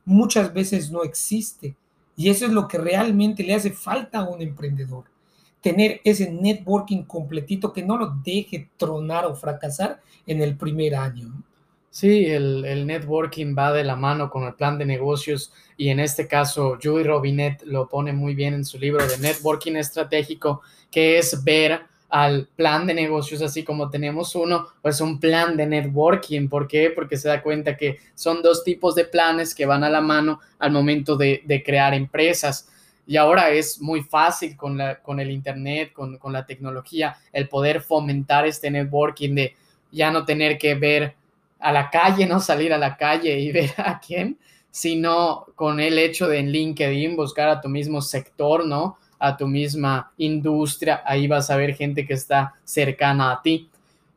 muchas 0.05 0.52
veces 0.52 0.91
no 0.91 1.05
existe. 1.05 1.76
Y 2.17 2.29
eso 2.29 2.47
es 2.47 2.52
lo 2.52 2.67
que 2.67 2.79
realmente 2.79 3.45
le 3.45 3.55
hace 3.55 3.71
falta 3.71 4.19
a 4.19 4.29
un 4.29 4.43
emprendedor. 4.43 5.05
Tener 5.62 6.00
ese 6.04 6.31
networking 6.31 7.04
completito 7.04 7.73
que 7.73 7.83
no 7.83 7.97
lo 7.97 8.16
deje 8.23 8.69
tronar 8.76 9.25
o 9.25 9.35
fracasar 9.35 10.00
en 10.26 10.42
el 10.42 10.57
primer 10.57 10.95
año. 10.95 11.33
Sí, 11.90 12.26
el, 12.26 12.64
el, 12.64 12.87
networking 12.87 13.54
va 13.57 13.73
de 13.73 13.85
la 13.85 13.97
mano 13.97 14.31
con 14.31 14.45
el 14.45 14.54
plan 14.54 14.78
de 14.78 14.87
negocios 14.87 15.52
y 15.76 15.90
en 15.90 16.00
este 16.00 16.26
caso 16.26 16.78
Joey 16.83 17.04
Robinet 17.04 17.62
lo 17.64 17.87
pone 17.87 18.14
muy 18.14 18.35
bien 18.35 18.54
en 18.54 18.64
su 18.64 18.78
libro 18.78 19.07
de 19.07 19.19
networking 19.19 19.76
estratégico, 19.76 20.62
que 20.90 21.19
es 21.19 21.45
ver 21.45 21.83
al 22.12 22.47
plan 22.57 22.87
de 22.87 22.92
negocios 22.92 23.40
así 23.40 23.64
como 23.64 23.88
tenemos 23.88 24.35
uno, 24.35 24.69
pues 24.83 25.00
un 25.00 25.19
plan 25.19 25.57
de 25.57 25.66
networking. 25.66 26.47
¿Por 26.49 26.69
qué? 26.69 26.90
Porque 26.95 27.16
se 27.16 27.28
da 27.28 27.42
cuenta 27.42 27.75
que 27.75 27.99
son 28.14 28.42
dos 28.42 28.64
tipos 28.64 28.95
de 28.95 29.07
planes 29.07 29.54
que 29.54 29.64
van 29.64 29.83
a 29.83 29.88
la 29.88 30.02
mano 30.02 30.38
al 30.59 30.73
momento 30.73 31.16
de, 31.16 31.42
de 31.47 31.62
crear 31.62 31.95
empresas. 31.95 32.69
Y 33.07 33.17
ahora 33.17 33.51
es 33.51 33.81
muy 33.81 34.03
fácil 34.03 34.57
con, 34.57 34.79
la, 34.79 35.01
con 35.01 35.19
el 35.19 35.31
Internet, 35.31 35.93
con, 35.93 36.19
con 36.19 36.33
la 36.33 36.47
tecnología, 36.47 37.17
el 37.33 37.49
poder 37.49 37.81
fomentar 37.81 38.47
este 38.47 38.71
networking 38.71 39.35
de 39.35 39.57
ya 39.91 40.11
no 40.11 40.25
tener 40.25 40.57
que 40.59 40.75
ver 40.75 41.15
a 41.63 41.73
la 41.73 41.91
calle, 41.91 42.27
no 42.27 42.41
salir 42.41 42.73
a 42.73 42.79
la 42.79 42.97
calle 42.97 43.39
y 43.39 43.53
ver 43.53 43.71
a 43.77 44.01
quién, 44.01 44.39
sino 44.71 45.47
con 45.55 45.81
el 45.81 45.99
hecho 45.99 46.29
de 46.29 46.39
en 46.39 46.51
LinkedIn 46.51 47.17
buscar 47.17 47.49
a 47.49 47.61
tu 47.61 47.69
mismo 47.69 48.01
sector, 48.01 48.67
¿no? 48.67 48.99
A 49.19 49.37
tu 49.37 49.47
misma 49.47 50.13
industria, 50.19 51.03
ahí 51.05 51.29
vas 51.29 51.51
a 51.51 51.57
ver 51.57 51.75
gente 51.75 52.05
que 52.07 52.15
está 52.15 52.55
cercana 52.65 53.33
a 53.33 53.43
ti. 53.43 53.69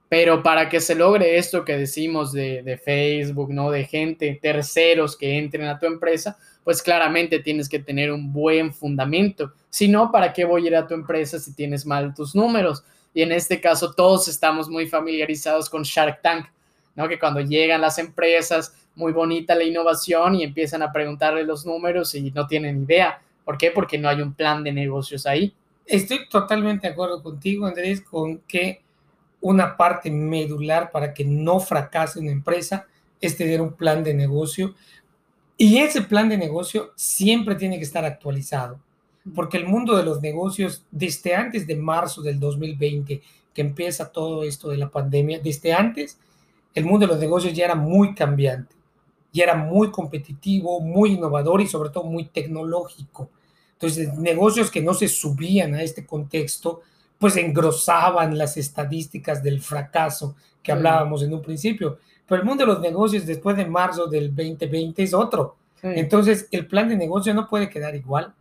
Pero 0.08 0.42
para 0.42 0.70
que 0.70 0.80
se 0.80 0.96
logre 0.96 1.38
esto 1.38 1.65
que 1.65 1.77
decimos 1.77 2.32
de, 2.32 2.63
de 2.63 2.77
Facebook, 2.77 3.51
¿no? 3.51 3.70
De 3.70 3.86
gente, 3.86 4.39
terceros 4.42 5.18
que 5.18 5.38
entren 5.38 5.68
a 5.68 5.77
tu 5.77 5.86
empresa, 5.88 6.38
pues 6.65 6.81
claramente 6.81 7.39
tienes 7.39 7.69
que 7.69 7.79
tener 7.79 8.12
un 8.12 8.34
buen 8.34 8.74
fundamento. 8.74 9.53
Si 9.69 9.88
no, 9.88 10.12
¿para 10.12 10.34
qué 10.34 10.43
voy 10.43 10.65
a 10.65 10.67
ir 10.67 10.75
a 10.75 10.88
tu 10.88 10.93
empresa 10.93 11.39
si 11.39 11.53
tienes 11.53 11.86
mal 11.86 12.13
tus 12.13 12.36
números? 12.36 12.84
Y 13.13 13.22
en 13.22 13.31
este 13.31 13.62
caso 13.62 13.93
todos 13.93 14.27
estamos 14.27 14.67
muy 14.67 14.88
familiarizados 14.88 15.69
con 15.69 15.84
Shark 15.84 16.22
Tank 16.22 16.48
¿no? 16.95 17.07
Que 17.07 17.19
cuando 17.19 17.41
llegan 17.41 17.81
las 17.81 18.00
empresas, 18.00 18.74
muy 18.95 19.12
bonita 19.12 19.55
la 19.55 19.63
innovación 19.63 20.36
y 20.36 20.43
empiezan 20.43 20.81
a 20.81 20.91
preguntarle 20.91 21.43
los 21.43 21.65
números 21.65 22.15
y 22.15 22.31
no 22.31 22.48
tienen 22.48 22.84
idea. 22.84 23.22
¿Por 23.43 23.57
qué? 23.57 23.72
Porque 23.72 23.98
no 23.98 24.10
hay 24.10 24.22
un 24.22 24.34
plan 24.34 24.63
de 24.63 24.72
negocios 24.72 25.25
ahí. 25.25 25.53
Estoy 25.86 26.27
totalmente 26.29 26.88
de 26.88 26.93
acuerdo 26.93 27.22
contigo, 27.22 27.67
Andrés, 27.67 28.01
con 28.01 28.39
que 28.39 28.81
una 29.41 29.77
parte 29.77 30.10
medular 30.10 30.89
para 30.91 31.13
que 31.13 31.24
no 31.24 31.60
fracase 31.60 32.19
una 32.19 32.31
empresa 32.31 32.88
es 33.22 33.38
tener 33.38 33.62
un 33.62 33.74
plan 33.74 34.03
de 34.03 34.13
negocio. 34.13 34.74
Y 35.57 35.77
ese 35.77 36.01
plan 36.01 36.27
de 36.27 36.38
negocio 36.38 36.91
siempre 36.95 37.55
tiene 37.55 37.77
que 37.77 37.83
estar 37.83 38.03
actualizado, 38.03 38.79
porque 39.33 39.57
el 39.57 39.65
mundo 39.65 39.95
de 39.95 40.03
los 40.03 40.21
negocios, 40.21 40.85
desde 40.91 41.33
antes 41.33 41.65
de 41.65 41.75
marzo 41.75 42.21
del 42.21 42.39
2020, 42.39 43.21
que 43.53 43.62
empieza 43.62 44.12
todo 44.12 44.43
esto 44.43 44.69
de 44.69 44.77
la 44.77 44.89
pandemia, 44.89 45.39
desde 45.39 45.74
antes, 45.74 46.19
el 46.74 46.83
mundo 46.83 47.07
de 47.07 47.13
los 47.13 47.21
negocios 47.21 47.53
ya 47.53 47.65
era 47.65 47.75
muy 47.75 48.13
cambiante, 48.13 48.75
ya 49.31 49.45
era 49.45 49.55
muy 49.55 49.91
competitivo, 49.91 50.81
muy 50.81 51.13
innovador 51.13 51.62
y 51.62 51.67
sobre 51.67 51.89
todo 51.89 52.03
muy 52.03 52.25
tecnológico. 52.25 53.29
Entonces, 53.74 54.13
negocios 54.13 54.69
que 54.69 54.81
no 54.81 54.93
se 54.93 55.07
subían 55.07 55.74
a 55.74 55.83
este 55.83 56.05
contexto, 56.05 56.81
pues 57.17 57.38
engrosaban 57.38 58.38
las 58.38 58.57
estadísticas 58.57 59.41
del 59.41 59.62
fracaso 59.62 60.35
que 60.62 60.74
hablábamos 60.74 61.24
en 61.24 61.33
un 61.33 61.41
principio. 61.41 62.00
Pero 62.27 62.41
el 62.41 62.48
mundo 62.48 62.65
de 62.65 62.74
los 62.74 62.82
negocios 62.82 63.25
después 63.25 63.55
de 63.58 63.65
marzo 63.65 64.08
del 64.08 64.36
2020 64.36 65.03
es 65.03 65.13
otro. 65.13 65.55
Sí. 65.82 65.88
Entonces, 65.96 66.48
el 66.51 66.67
plan 66.67 66.89
de 66.89 66.98
negocio 66.98 67.34
no 67.34 67.48
puede 67.48 67.70
quedar 67.70 67.96
igual. 67.96 68.34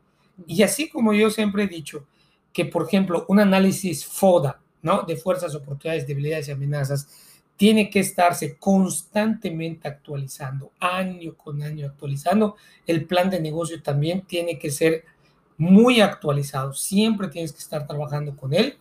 Y 0.46 0.62
así 0.62 0.88
como 0.88 1.12
yo 1.12 1.30
siempre 1.30 1.64
he 1.64 1.68
dicho 1.68 2.06
que, 2.52 2.64
por 2.64 2.86
ejemplo, 2.86 3.24
un 3.28 3.40
análisis 3.40 4.06
FODA, 4.06 4.60
¿no? 4.82 5.02
De 5.02 5.16
fuerzas, 5.16 5.54
oportunidades, 5.54 6.06
debilidades 6.06 6.48
y 6.48 6.52
amenazas, 6.52 7.08
tiene 7.56 7.88
que 7.88 8.00
estarse 8.00 8.56
constantemente 8.56 9.86
actualizando, 9.88 10.72
año 10.80 11.34
con 11.34 11.62
año 11.62 11.86
actualizando. 11.86 12.56
El 12.86 13.06
plan 13.06 13.30
de 13.30 13.40
negocio 13.40 13.82
también 13.82 14.22
tiene 14.22 14.58
que 14.58 14.70
ser 14.70 15.04
muy 15.56 16.00
actualizado, 16.00 16.72
siempre 16.74 17.28
tienes 17.28 17.52
que 17.52 17.60
estar 17.60 17.86
trabajando 17.86 18.36
con 18.36 18.54
él. 18.54 18.76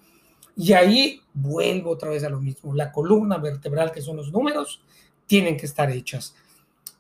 Y 0.55 0.73
ahí 0.73 1.21
vuelvo 1.33 1.91
otra 1.91 2.09
vez 2.09 2.23
a 2.23 2.29
lo 2.29 2.39
mismo, 2.39 2.73
la 2.73 2.91
columna 2.91 3.37
vertebral 3.37 3.91
que 3.91 4.01
son 4.01 4.17
los 4.17 4.31
números, 4.31 4.81
tienen 5.25 5.57
que 5.57 5.65
estar 5.65 5.89
hechas. 5.89 6.35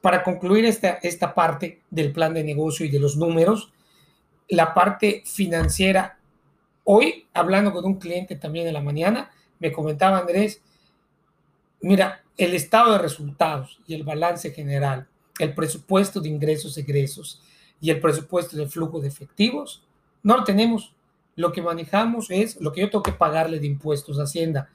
Para 0.01 0.23
concluir 0.23 0.65
esta, 0.65 0.99
esta 1.01 1.33
parte 1.33 1.81
del 1.89 2.11
plan 2.11 2.33
de 2.33 2.43
negocio 2.43 2.85
y 2.85 2.89
de 2.89 2.99
los 2.99 3.15
números, 3.15 3.71
la 4.49 4.73
parte 4.73 5.23
financiera, 5.25 6.17
hoy 6.83 7.27
hablando 7.33 7.71
con 7.71 7.85
un 7.85 7.99
cliente 7.99 8.35
también 8.35 8.67
en 8.67 8.73
la 8.73 8.81
mañana, 8.81 9.31
me 9.59 9.71
comentaba 9.71 10.17
Andrés, 10.17 10.61
Mira, 11.83 12.23
el 12.37 12.53
estado 12.53 12.93
de 12.93 12.99
resultados 12.99 13.77
y 13.85 13.93
el 13.93 14.03
balance 14.03 14.51
general, 14.51 15.05
el 15.37 15.53
presupuesto 15.53 16.21
de 16.21 16.29
ingresos, 16.29 16.77
egresos 16.77 17.41
y 17.81 17.89
el 17.89 17.99
presupuesto 17.99 18.55
de 18.55 18.69
flujo 18.69 19.01
de 19.01 19.09
efectivos, 19.09 19.83
no 20.23 20.37
lo 20.37 20.45
tenemos. 20.45 20.93
Lo 21.35 21.51
que 21.51 21.61
manejamos 21.61 22.29
es 22.29 22.59
lo 22.61 22.71
que 22.71 22.81
yo 22.81 22.89
tengo 22.89 23.03
que 23.03 23.11
pagarle 23.11 23.59
de 23.59 23.67
impuestos 23.67 24.19
a 24.19 24.23
Hacienda. 24.23 24.69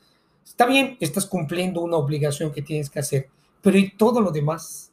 Está 0.44 0.66
bien, 0.66 0.96
estás 1.00 1.26
cumpliendo 1.26 1.80
una 1.80 1.96
obligación 1.96 2.52
que 2.52 2.62
tienes 2.62 2.90
que 2.90 2.98
hacer, 2.98 3.28
pero 3.62 3.78
¿y 3.78 3.90
todo 3.90 4.20
lo 4.20 4.30
demás? 4.30 4.92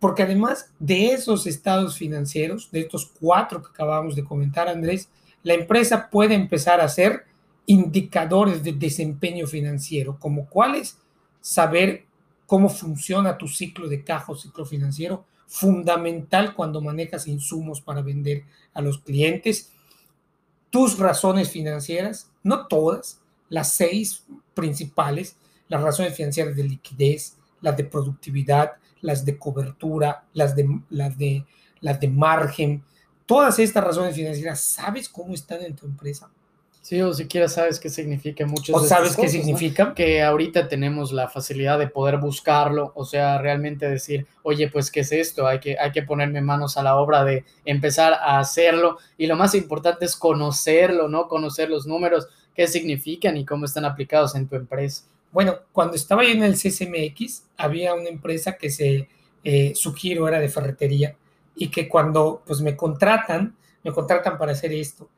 Porque 0.00 0.22
además 0.22 0.72
de 0.78 1.12
esos 1.12 1.46
estados 1.46 1.96
financieros, 1.96 2.70
de 2.70 2.80
estos 2.80 3.12
cuatro 3.20 3.62
que 3.62 3.68
acabamos 3.68 4.16
de 4.16 4.24
comentar, 4.24 4.68
Andrés, 4.68 5.08
la 5.42 5.54
empresa 5.54 6.10
puede 6.10 6.34
empezar 6.34 6.80
a 6.80 6.84
hacer 6.84 7.24
indicadores 7.66 8.62
de 8.62 8.72
desempeño 8.72 9.46
financiero, 9.46 10.18
como 10.18 10.46
cuáles 10.46 10.98
saber 11.40 12.06
cómo 12.46 12.68
funciona 12.68 13.38
tu 13.38 13.46
ciclo 13.46 13.88
de 13.88 14.02
caja 14.02 14.32
o 14.32 14.36
ciclo 14.36 14.64
financiero, 14.64 15.24
fundamental 15.46 16.54
cuando 16.54 16.80
manejas 16.80 17.26
insumos 17.28 17.80
para 17.80 18.02
vender 18.02 18.44
a 18.74 18.82
los 18.82 18.98
clientes, 18.98 19.72
tus 20.70 20.98
razones 20.98 21.50
financieras, 21.50 22.30
no 22.42 22.66
todas, 22.66 23.20
las 23.48 23.72
seis 23.72 24.24
principales, 24.54 25.36
las 25.68 25.82
razones 25.82 26.14
financieras 26.14 26.56
de 26.56 26.64
liquidez, 26.64 27.36
las 27.60 27.76
de 27.76 27.84
productividad, 27.84 28.72
las 29.00 29.24
de 29.24 29.38
cobertura, 29.38 30.24
las 30.32 30.54
de, 30.54 30.80
las 30.90 31.16
de, 31.16 31.44
las 31.80 32.00
de 32.00 32.08
margen, 32.08 32.82
todas 33.26 33.58
estas 33.58 33.84
razones 33.84 34.14
financieras, 34.14 34.60
¿sabes 34.60 35.08
cómo 35.08 35.34
están 35.34 35.62
en 35.62 35.76
tu 35.76 35.86
empresa? 35.86 36.30
Sí, 36.80 37.02
o 37.02 37.12
siquiera 37.12 37.48
sabes 37.48 37.80
qué 37.80 37.90
significa 37.90 38.46
mucho. 38.46 38.74
¿O 38.74 38.80
sabes 38.80 39.14
qué 39.16 39.28
significa? 39.28 39.94
Que 39.94 40.22
ahorita 40.22 40.68
tenemos 40.68 41.12
la 41.12 41.28
facilidad 41.28 41.78
de 41.78 41.88
poder 41.88 42.16
buscarlo, 42.16 42.92
o 42.94 43.04
sea, 43.04 43.38
realmente 43.38 43.88
decir, 43.88 44.26
oye, 44.42 44.70
pues, 44.70 44.90
¿qué 44.90 45.00
es 45.00 45.12
esto? 45.12 45.46
Hay 45.46 45.60
que, 45.60 45.78
hay 45.78 45.92
que 45.92 46.02
ponerme 46.02 46.40
manos 46.40 46.76
a 46.78 46.82
la 46.82 46.96
obra 46.96 47.24
de 47.24 47.44
empezar 47.64 48.14
a 48.14 48.38
hacerlo. 48.38 48.98
Y 49.18 49.26
lo 49.26 49.36
más 49.36 49.54
importante 49.54 50.06
es 50.06 50.16
conocerlo, 50.16 51.08
¿no? 51.08 51.28
Conocer 51.28 51.68
los 51.68 51.86
números, 51.86 52.28
qué 52.54 52.66
significan 52.66 53.36
y 53.36 53.44
cómo 53.44 53.66
están 53.66 53.84
aplicados 53.84 54.34
en 54.34 54.48
tu 54.48 54.56
empresa. 54.56 55.04
Bueno, 55.30 55.56
cuando 55.72 55.94
estaba 55.94 56.24
yo 56.24 56.30
en 56.30 56.42
el 56.42 56.54
CCMX, 56.54 57.44
había 57.58 57.92
una 57.92 58.08
empresa 58.08 58.56
que 58.56 58.70
se, 58.70 59.08
eh, 59.44 59.72
su 59.74 59.92
giro 59.92 60.26
era 60.26 60.40
de 60.40 60.48
ferretería 60.48 61.16
y 61.54 61.68
que 61.68 61.86
cuando 61.86 62.42
pues 62.46 62.62
me 62.62 62.76
contratan, 62.76 63.56
me 63.84 63.92
contratan 63.92 64.38
para 64.38 64.52
hacer 64.52 64.72
esto 64.72 65.10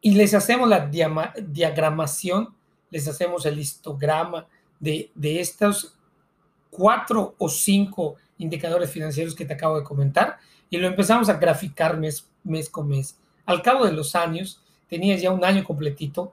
y 0.00 0.12
les 0.12 0.34
hacemos 0.34 0.68
la 0.68 0.86
diagramación, 0.86 2.54
les 2.90 3.06
hacemos 3.08 3.46
el 3.46 3.58
histograma 3.58 4.46
de, 4.78 5.10
de 5.14 5.40
estos 5.40 5.94
cuatro 6.70 7.34
o 7.38 7.48
cinco 7.48 8.16
indicadores 8.38 8.90
financieros 8.90 9.34
que 9.34 9.44
te 9.44 9.54
acabo 9.54 9.78
de 9.78 9.84
comentar 9.84 10.38
y 10.70 10.78
lo 10.78 10.86
empezamos 10.86 11.28
a 11.28 11.34
graficar 11.34 11.98
mes, 11.98 12.28
mes 12.44 12.70
con 12.70 12.88
mes. 12.88 13.18
Al 13.44 13.62
cabo 13.62 13.84
de 13.84 13.92
los 13.92 14.14
años, 14.14 14.62
tenías 14.88 15.20
ya 15.20 15.30
un 15.30 15.44
año 15.44 15.64
completito, 15.64 16.32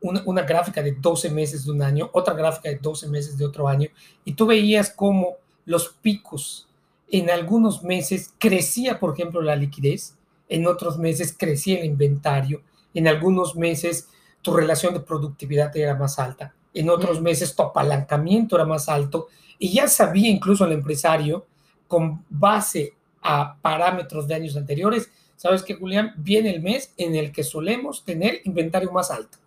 una, 0.00 0.22
una, 0.26 0.42
gráfica 0.42 0.82
de 0.82 0.92
12 0.92 1.30
meses 1.30 1.64
de 1.64 1.70
un 1.70 1.82
año, 1.82 2.10
otra 2.12 2.34
gráfica 2.34 2.70
de 2.70 2.76
12 2.76 3.08
meses 3.08 3.38
de 3.38 3.44
otro 3.44 3.68
año, 3.68 3.88
y 4.24 4.32
tú 4.32 4.46
veías 4.46 4.90
cómo 4.90 5.36
los 5.64 5.88
picos 5.88 6.68
en 7.10 7.30
algunos 7.30 7.82
meses 7.82 8.34
crecía, 8.38 8.98
por 8.98 9.14
ejemplo, 9.14 9.40
la 9.40 9.56
liquidez, 9.56 10.16
en 10.48 10.66
otros 10.66 10.98
meses 10.98 11.34
crecía 11.36 11.78
el 11.78 11.86
inventario, 11.86 12.62
en 12.94 13.08
algunos 13.08 13.56
meses 13.56 14.08
tu 14.42 14.54
relación 14.54 14.94
de 14.94 15.00
productividad 15.00 15.76
era 15.76 15.94
más 15.94 16.18
alta, 16.18 16.54
en 16.72 16.90
otros 16.90 17.20
meses 17.20 17.54
tu 17.54 17.62
apalancamiento 17.62 18.56
era 18.56 18.64
más 18.64 18.88
alto 18.88 19.28
y 19.58 19.72
ya 19.72 19.88
sabía 19.88 20.28
incluso 20.28 20.64
el 20.64 20.72
empresario 20.72 21.46
con 21.86 22.24
base 22.28 22.94
a 23.22 23.56
parámetros 23.60 24.28
de 24.28 24.34
años 24.34 24.56
anteriores, 24.56 25.10
sabes 25.36 25.62
que 25.62 25.74
Julián, 25.74 26.12
viene 26.16 26.50
el 26.54 26.62
mes 26.62 26.92
en 26.96 27.14
el 27.14 27.32
que 27.32 27.42
solemos 27.42 28.04
tener 28.04 28.40
inventario 28.44 28.92
más 28.92 29.10
alto. 29.10 29.38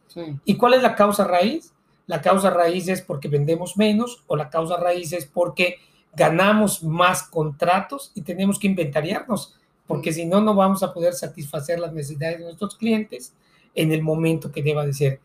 ¿Y 0.45 0.55
cuál 0.55 0.73
es 0.73 0.81
la 0.81 0.95
causa 0.95 1.25
raíz? 1.25 1.73
La 2.07 2.21
causa 2.21 2.49
raíz 2.49 2.87
es 2.87 3.01
porque 3.01 3.27
vendemos 3.27 3.77
menos 3.77 4.23
o 4.25 4.35
la 4.35 4.49
causa 4.49 4.77
raíz 4.77 5.13
es 5.13 5.25
porque 5.25 5.77
ganamos 6.13 6.81
más 6.81 7.23
contratos 7.23 8.11
y 8.15 8.21
tenemos 8.21 8.57
que 8.57 8.67
inventariarnos 8.67 9.55
porque 9.87 10.11
si 10.13 10.25
no, 10.25 10.41
no 10.41 10.53
vamos 10.53 10.83
a 10.83 10.93
poder 10.93 11.13
satisfacer 11.13 11.79
las 11.79 11.93
necesidades 11.93 12.39
de 12.39 12.45
nuestros 12.45 12.75
clientes 12.75 13.33
en 13.73 13.91
el 13.91 14.01
momento 14.01 14.51
que 14.51 14.61
deba 14.61 14.85
de 14.85 14.93
ser. 14.93 15.19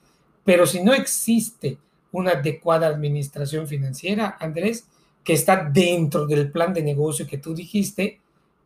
Pero 0.44 0.66
si 0.66 0.82
no 0.82 0.94
existe 0.94 1.78
una 2.12 2.32
adecuada 2.32 2.86
administración 2.86 3.66
financiera, 3.66 4.36
Andrés, 4.38 4.86
que 5.24 5.32
está 5.32 5.68
dentro 5.72 6.26
del 6.26 6.50
plan 6.50 6.72
de 6.72 6.82
negocio 6.82 7.26
que 7.26 7.38
tú 7.38 7.54
dijiste, 7.54 8.20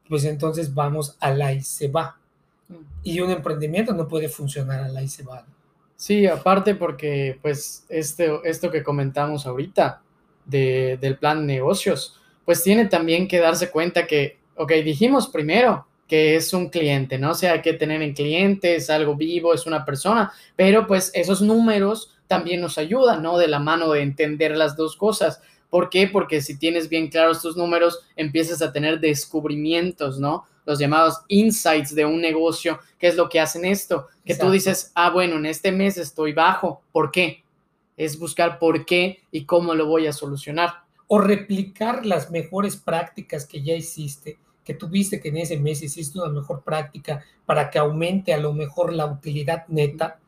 pues 0.08 0.24
entonces 0.24 0.72
vamos 0.72 1.16
a 1.20 1.30
la 1.30 1.52
y 1.52 1.62
se 1.62 1.88
va. 1.88 2.18
Y 3.02 3.20
un 3.20 3.30
emprendimiento 3.30 3.92
no 3.92 4.08
puede 4.08 4.28
funcionar 4.28 4.80
a 4.80 4.88
la 4.88 5.02
y 5.02 5.08
se 5.08 5.22
va. 5.22 5.44
Sí, 5.96 6.26
aparte 6.26 6.74
porque 6.74 7.38
pues 7.40 7.86
este, 7.88 8.30
esto 8.44 8.70
que 8.70 8.82
comentamos 8.82 9.46
ahorita 9.46 10.02
del 10.44 11.18
plan 11.18 11.40
de 11.40 11.54
negocios, 11.54 12.20
pues 12.44 12.62
tiene 12.62 12.86
también 12.86 13.26
que 13.26 13.38
darse 13.38 13.70
cuenta 13.70 14.06
que 14.06 14.38
ok, 14.56 14.72
dijimos 14.84 15.28
primero 15.28 15.86
que 16.06 16.36
es 16.36 16.52
un 16.52 16.68
cliente, 16.68 17.18
¿no? 17.18 17.30
O 17.30 17.34
sea, 17.34 17.54
hay 17.54 17.62
que 17.62 17.72
tener 17.72 18.02
en 18.02 18.14
cliente, 18.14 18.76
es 18.76 18.90
algo 18.90 19.16
vivo, 19.16 19.54
es 19.54 19.66
una 19.66 19.84
persona, 19.84 20.32
pero 20.54 20.86
pues 20.86 21.10
esos 21.14 21.42
números 21.42 22.16
también 22.28 22.60
nos 22.60 22.78
ayudan, 22.78 23.22
¿no? 23.22 23.38
De 23.38 23.48
la 23.48 23.58
mano 23.58 23.90
de 23.90 24.02
entender 24.02 24.56
las 24.56 24.76
dos 24.76 24.96
cosas. 24.96 25.40
¿Por 25.68 25.90
qué? 25.90 26.08
Porque 26.08 26.40
si 26.40 26.58
tienes 26.58 26.88
bien 26.88 27.08
claros 27.08 27.42
tus 27.42 27.56
números, 27.56 28.00
empiezas 28.14 28.62
a 28.62 28.72
tener 28.72 29.00
descubrimientos, 29.00 30.18
¿no? 30.20 30.44
Los 30.64 30.78
llamados 30.78 31.20
insights 31.28 31.94
de 31.94 32.04
un 32.04 32.20
negocio, 32.20 32.80
¿qué 32.98 33.08
es 33.08 33.16
lo 33.16 33.28
que 33.28 33.40
hacen 33.40 33.64
esto? 33.64 34.08
Que 34.24 34.34
tú 34.34 34.50
dices, 34.50 34.92
ah, 34.94 35.10
bueno, 35.10 35.36
en 35.36 35.46
este 35.46 35.70
mes 35.70 35.96
estoy 35.96 36.32
bajo, 36.32 36.82
¿por 36.92 37.10
qué? 37.10 37.44
Es 37.96 38.18
buscar 38.18 38.58
por 38.58 38.84
qué 38.84 39.20
y 39.30 39.44
cómo 39.44 39.74
lo 39.74 39.86
voy 39.86 40.06
a 40.06 40.12
solucionar. 40.12 40.82
O 41.08 41.18
replicar 41.18 42.04
las 42.04 42.30
mejores 42.30 42.76
prácticas 42.76 43.46
que 43.46 43.62
ya 43.62 43.74
hiciste 43.74 44.38
que 44.66 44.74
tuviste 44.74 45.20
que 45.20 45.28
en 45.28 45.38
ese 45.38 45.58
mes 45.58 45.80
hiciste 45.80 46.18
una 46.18 46.28
mejor 46.28 46.62
práctica 46.62 47.24
para 47.46 47.70
que 47.70 47.78
aumente 47.78 48.34
a 48.34 48.38
lo 48.38 48.52
mejor 48.52 48.92
la 48.92 49.06
utilidad 49.06 49.64
neta, 49.68 50.18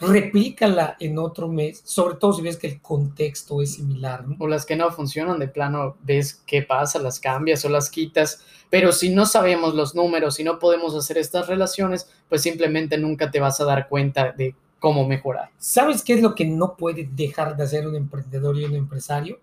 replícala 0.00 0.96
en 0.98 1.18
otro 1.18 1.46
mes, 1.46 1.80
sobre 1.84 2.16
todo 2.16 2.32
si 2.32 2.42
ves 2.42 2.56
que 2.56 2.66
el 2.66 2.82
contexto 2.82 3.62
es 3.62 3.74
similar. 3.74 4.24
O 4.40 4.48
las 4.48 4.66
que 4.66 4.74
no 4.74 4.90
funcionan, 4.90 5.38
de 5.38 5.46
plano 5.46 5.96
ves 6.02 6.42
qué 6.44 6.62
pasa, 6.62 6.98
las 6.98 7.20
cambias 7.20 7.64
o 7.64 7.68
las 7.68 7.90
quitas, 7.90 8.44
pero 8.70 8.90
si 8.90 9.10
no 9.10 9.24
sabemos 9.24 9.76
los 9.76 9.94
números, 9.94 10.34
si 10.34 10.42
no 10.42 10.58
podemos 10.58 10.96
hacer 10.96 11.16
estas 11.16 11.46
relaciones, 11.46 12.10
pues 12.28 12.42
simplemente 12.42 12.98
nunca 12.98 13.30
te 13.30 13.38
vas 13.38 13.60
a 13.60 13.64
dar 13.64 13.88
cuenta 13.88 14.32
de 14.32 14.56
cómo 14.80 15.06
mejorar. 15.06 15.50
¿Sabes 15.58 16.02
qué 16.02 16.14
es 16.14 16.22
lo 16.22 16.34
que 16.34 16.44
no 16.44 16.76
puede 16.76 17.08
dejar 17.12 17.56
de 17.56 17.62
hacer 17.62 17.86
un 17.86 17.94
emprendedor 17.94 18.58
y 18.58 18.64
un 18.64 18.74
empresario? 18.74 19.38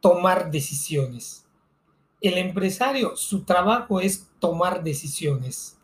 Tomar 0.00 0.50
decisiones 0.50 1.47
el 2.20 2.38
empresario, 2.38 3.16
su 3.16 3.42
trabajo 3.44 4.00
es 4.00 4.28
tomar 4.38 4.82
decisiones. 4.82 5.78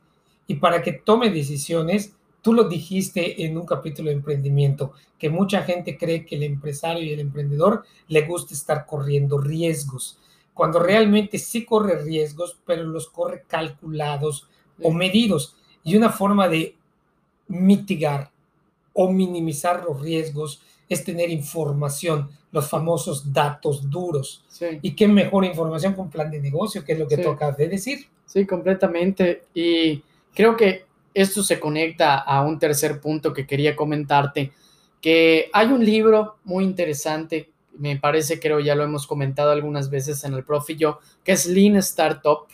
Y 0.46 0.56
para 0.56 0.82
que 0.82 0.92
tome 0.92 1.30
decisiones, 1.30 2.14
tú 2.42 2.52
lo 2.52 2.68
dijiste 2.68 3.44
en 3.44 3.56
un 3.56 3.66
capítulo 3.66 4.10
de 4.10 4.16
emprendimiento, 4.16 4.92
que 5.18 5.30
mucha 5.30 5.62
gente 5.62 5.96
cree 5.96 6.26
que 6.26 6.36
el 6.36 6.42
empresario 6.42 7.02
y 7.02 7.12
el 7.12 7.20
emprendedor 7.20 7.84
le 8.08 8.22
gusta 8.26 8.52
estar 8.52 8.84
corriendo 8.84 9.38
riesgos, 9.38 10.18
cuando 10.52 10.78
realmente 10.78 11.38
sí 11.38 11.64
corre 11.64 12.02
riesgos, 12.02 12.58
pero 12.64 12.84
los 12.84 13.08
corre 13.08 13.44
calculados 13.48 14.48
o 14.82 14.92
medidos. 14.92 15.56
Y 15.82 15.96
una 15.96 16.10
forma 16.10 16.48
de 16.48 16.76
mitigar 17.48 18.30
o 18.92 19.10
minimizar 19.10 19.84
los 19.84 20.00
riesgos 20.00 20.62
es 20.88 21.04
tener 21.04 21.30
información, 21.30 22.30
los 22.52 22.68
famosos 22.68 23.32
datos 23.32 23.88
duros. 23.90 24.44
Y 24.82 24.94
qué 24.94 25.08
mejor 25.08 25.44
información 25.44 25.94
con 25.94 26.10
plan 26.10 26.30
de 26.30 26.40
negocio, 26.40 26.84
que 26.84 26.92
es 26.92 26.98
lo 26.98 27.08
que 27.08 27.18
toca 27.18 27.52
de 27.52 27.68
decir. 27.68 28.06
Sí, 28.26 28.46
completamente. 28.46 29.44
Y 29.54 30.02
creo 30.34 30.56
que 30.56 30.84
esto 31.12 31.42
se 31.42 31.60
conecta 31.60 32.18
a 32.18 32.42
un 32.42 32.58
tercer 32.58 33.00
punto 33.00 33.32
que 33.32 33.46
quería 33.46 33.76
comentarte, 33.76 34.52
que 35.00 35.50
hay 35.52 35.68
un 35.68 35.84
libro 35.84 36.36
muy 36.44 36.64
interesante, 36.64 37.50
me 37.76 37.96
parece, 37.96 38.40
creo 38.40 38.60
ya 38.60 38.74
lo 38.74 38.84
hemos 38.84 39.06
comentado 39.06 39.50
algunas 39.50 39.90
veces 39.90 40.24
en 40.24 40.34
el 40.34 40.44
profe 40.44 40.76
yo, 40.76 40.98
que 41.22 41.32
es 41.32 41.46
Lean 41.46 41.76
Startup, 41.76 42.46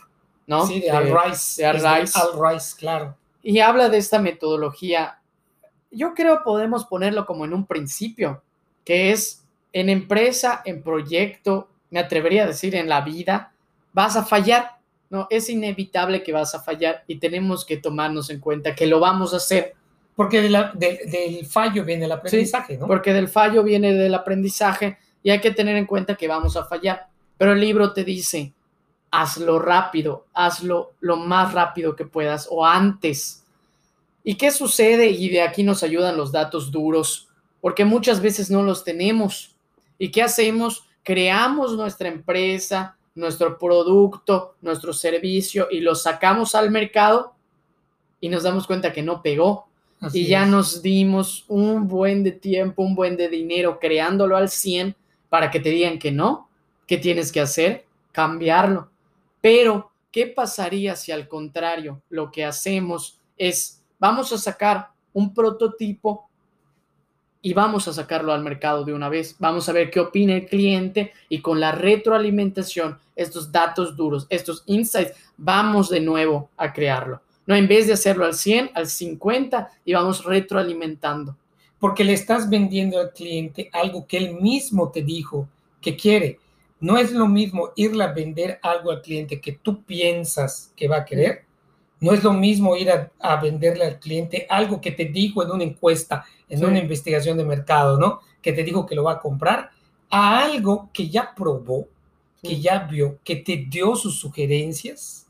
¿no? 0.47 0.67
Sí, 0.67 0.81
de 0.81 0.91
Al 0.91 1.05
Rice. 1.07 1.63
De. 1.63 1.69
Al 1.69 1.81
Rice, 1.81 2.75
claro. 2.77 3.17
Y 3.43 3.61
habla 3.61 3.89
de 3.89 3.99
esta 3.99 4.19
metodología 4.19 5.20
yo 5.91 6.15
creo 6.15 6.43
podemos 6.45 6.87
ponerlo 6.87 7.27
como 7.27 7.45
en 7.45 7.53
un 7.53 7.67
principio, 7.67 8.43
que 8.85 9.13
es 9.13 9.45
en 9.73 9.89
empresa, 9.89 10.63
en 10.65 10.83
proyecto, 10.83 11.69
me 11.91 12.01
atrevería 12.01 12.45
a 12.45 12.49
decir 12.49 12.75
en 12.75 12.89
la 12.89 13.01
vida, 13.01 13.53
vas 13.93 14.17
a 14.17 14.25
fallar, 14.25 14.77
¿no? 15.11 15.27
Es 15.31 15.51
inevitable 15.51 16.23
que 16.23 16.33
vas 16.33 16.55
a 16.55 16.61
fallar 16.61 17.05
y 17.07 17.19
tenemos 17.19 17.65
que 17.65 17.77
tomarnos 17.77 18.31
en 18.31 18.41
cuenta 18.41 18.75
que 18.75 18.87
lo 18.87 19.01
vamos 19.01 19.35
a 19.35 19.39
hacer. 19.39 19.75
Porque 20.15 20.43
del 20.43 21.47
fallo 21.47 21.85
viene 21.85 22.05
el 22.05 22.13
aprendizaje, 22.13 22.77
¿no? 22.77 22.87
Porque 22.87 23.13
del 23.13 23.29
fallo 23.29 23.63
viene 23.63 23.95
del 23.95 24.15
aprendizaje 24.15 24.99
y 25.23 25.31
hay 25.31 25.41
que 25.41 25.51
tener 25.51 25.77
en 25.77 25.87
cuenta 25.87 26.15
que 26.15 26.29
vamos 26.29 26.57
a 26.57 26.65
fallar. 26.65 27.09
Pero 27.39 27.53
el 27.53 27.61
libro 27.61 27.93
te 27.93 28.05
dice, 28.05 28.53
hazlo 29.11 29.59
rápido, 29.59 30.27
hazlo 30.35 30.93
lo 31.01 31.17
más 31.17 31.55
rápido 31.55 31.97
que 31.97 32.05
puedas 32.05 32.47
o 32.51 32.67
antes. 32.67 33.45
¿Y 34.23 34.35
qué 34.35 34.51
sucede? 34.51 35.11
Y 35.11 35.29
de 35.29 35.43
aquí 35.43 35.63
nos 35.63 35.83
ayudan 35.83 36.17
los 36.17 36.33
datos 36.33 36.71
duros, 36.71 37.29
porque 37.61 37.85
muchas 37.85 38.21
veces 38.21 38.51
no 38.51 38.63
los 38.63 38.85
tenemos. 38.85 39.57
¿Y 39.99 40.11
qué 40.11 40.23
hacemos? 40.23 40.87
Creamos 41.03 41.77
nuestra 41.77 42.09
empresa, 42.09 42.97
nuestro 43.15 43.59
producto, 43.59 44.57
nuestro 44.61 44.93
servicio 44.93 45.69
y 45.71 45.81
lo 45.81 45.95
sacamos 45.95 46.55
al 46.55 46.71
mercado 46.71 47.35
y 48.21 48.29
nos 48.29 48.43
damos 48.43 48.67
cuenta 48.67 48.93
que 48.93 49.03
no 49.03 49.23
pegó. 49.23 49.69
y 50.15 50.27
ya 50.27 50.47
nos 50.47 50.81
dimos 50.81 51.45
un 51.47 51.87
buen 51.87 52.25
de 52.25 52.33
tiempo, 52.33 52.83
un 52.83 52.95
buen 52.95 53.19
de 53.19 53.29
dinero 53.29 53.79
creándolo 53.79 54.35
al 54.35 54.49
100 54.49 54.97
para 55.29 55.51
que 55.51 55.61
te 55.61 55.69
digan 55.69 55.99
que 55.99 56.11
no, 56.11 56.49
¿qué 56.87 56.97
tienes 56.97 57.31
que 57.31 57.41
hacer? 57.41 57.85
Cambiarlo. 58.11 58.89
Pero, 59.43 59.91
¿qué 60.11 60.27
pasaría 60.27 60.97
si 60.97 61.13
al 61.13 61.29
contrario 61.29 62.01
lo 62.09 62.31
que 62.31 62.47
hacemos 62.47 63.21
es, 63.37 63.80
vamos 64.01 64.33
a 64.33 64.39
sacar 64.39 64.89
un 65.13 65.33
prototipo 65.33 66.29
y 67.43 67.55
vamos 67.55 67.89
a 67.89 67.93
sacarlo 67.93 68.33
al 68.33 68.43
mercado 68.43 68.85
de 68.85 68.93
una 68.93 69.09
vez. 69.09 69.37
Vamos 69.39 69.69
a 69.69 69.73
ver 69.73 69.91
qué 69.91 70.01
opina 70.01 70.35
el 70.35 70.47
cliente 70.47 71.13
y 71.29 71.41
con 71.41 71.61
la 71.61 71.73
retroalimentación, 71.73 72.99
estos 73.17 73.53
datos 73.53 73.97
duros, 73.97 74.27
estos 74.29 74.63
insights, 74.67 75.15
vamos 75.37 75.89
de 75.89 76.01
nuevo 76.01 76.51
a 76.57 76.73
crearlo. 76.73 77.23
No, 77.47 77.55
en 77.55 77.69
vez 77.69 77.87
de 77.87 77.95
hacerlo 77.95 78.25
al 78.25 78.35
100, 78.35 78.73
al 78.75 78.87
50 78.87 79.71
y 79.85 79.93
vamos 79.93 80.25
retroalimentando. 80.25 81.37
Porque 81.79 82.05
le 82.05 82.13
estás 82.13 82.51
vendiendo 82.51 83.01
al 83.01 83.13
cliente 83.13 83.71
algo 83.73 84.07
que 84.07 84.19
él 84.19 84.35
mismo 84.35 84.91
te 84.91 85.03
dijo 85.03 85.49
que 85.81 85.97
quiere. 85.97 86.39
No 86.79 86.99
es 86.99 87.13
lo 87.13 87.27
mismo 87.27 87.71
irle 87.77 88.05
a 88.05 88.13
vender 88.13 88.59
algo 88.63 88.91
al 88.91 89.01
cliente 89.01 89.41
que 89.41 89.53
tú 89.53 89.83
piensas 89.83 90.73
que 90.77 90.89
va 90.89 90.99
a 90.99 91.05
querer. 91.05 91.45
No 92.01 92.13
es 92.13 92.25
lo 92.25 92.33
mismo 92.33 92.77
ir 92.77 92.91
a, 92.91 93.37
venderle 93.37 93.85
al 93.85 93.99
cliente 93.99 94.47
algo 94.49 94.81
que 94.81 94.93
te 94.93 95.05
dijo 95.07 95.43
en 95.43 95.51
una 95.51 95.65
encuesta, 95.65 96.25
en 96.49 96.65
una 96.65 96.79
investigación 96.79 97.37
de 97.37 97.45
mercado, 97.45 97.99
¿no? 97.99 98.21
Que 98.41 98.53
te 98.53 98.65
dijo 98.65 98.87
que 98.87 98.95
lo 98.95 99.05
va 99.05 99.13
a 99.13 99.21
comprar, 99.21 99.71
a 100.09 100.45
algo 100.45 100.89
que 100.93 101.09
ya 101.09 101.35
probó, 101.35 101.87
que 102.43 102.61
ya 102.61 102.81
vio, 102.81 103.19
que 103.23 103.37
te 103.37 103.67
dio 103.69 103.95
sus 103.97 104.19
sugerencias. 104.19 105.27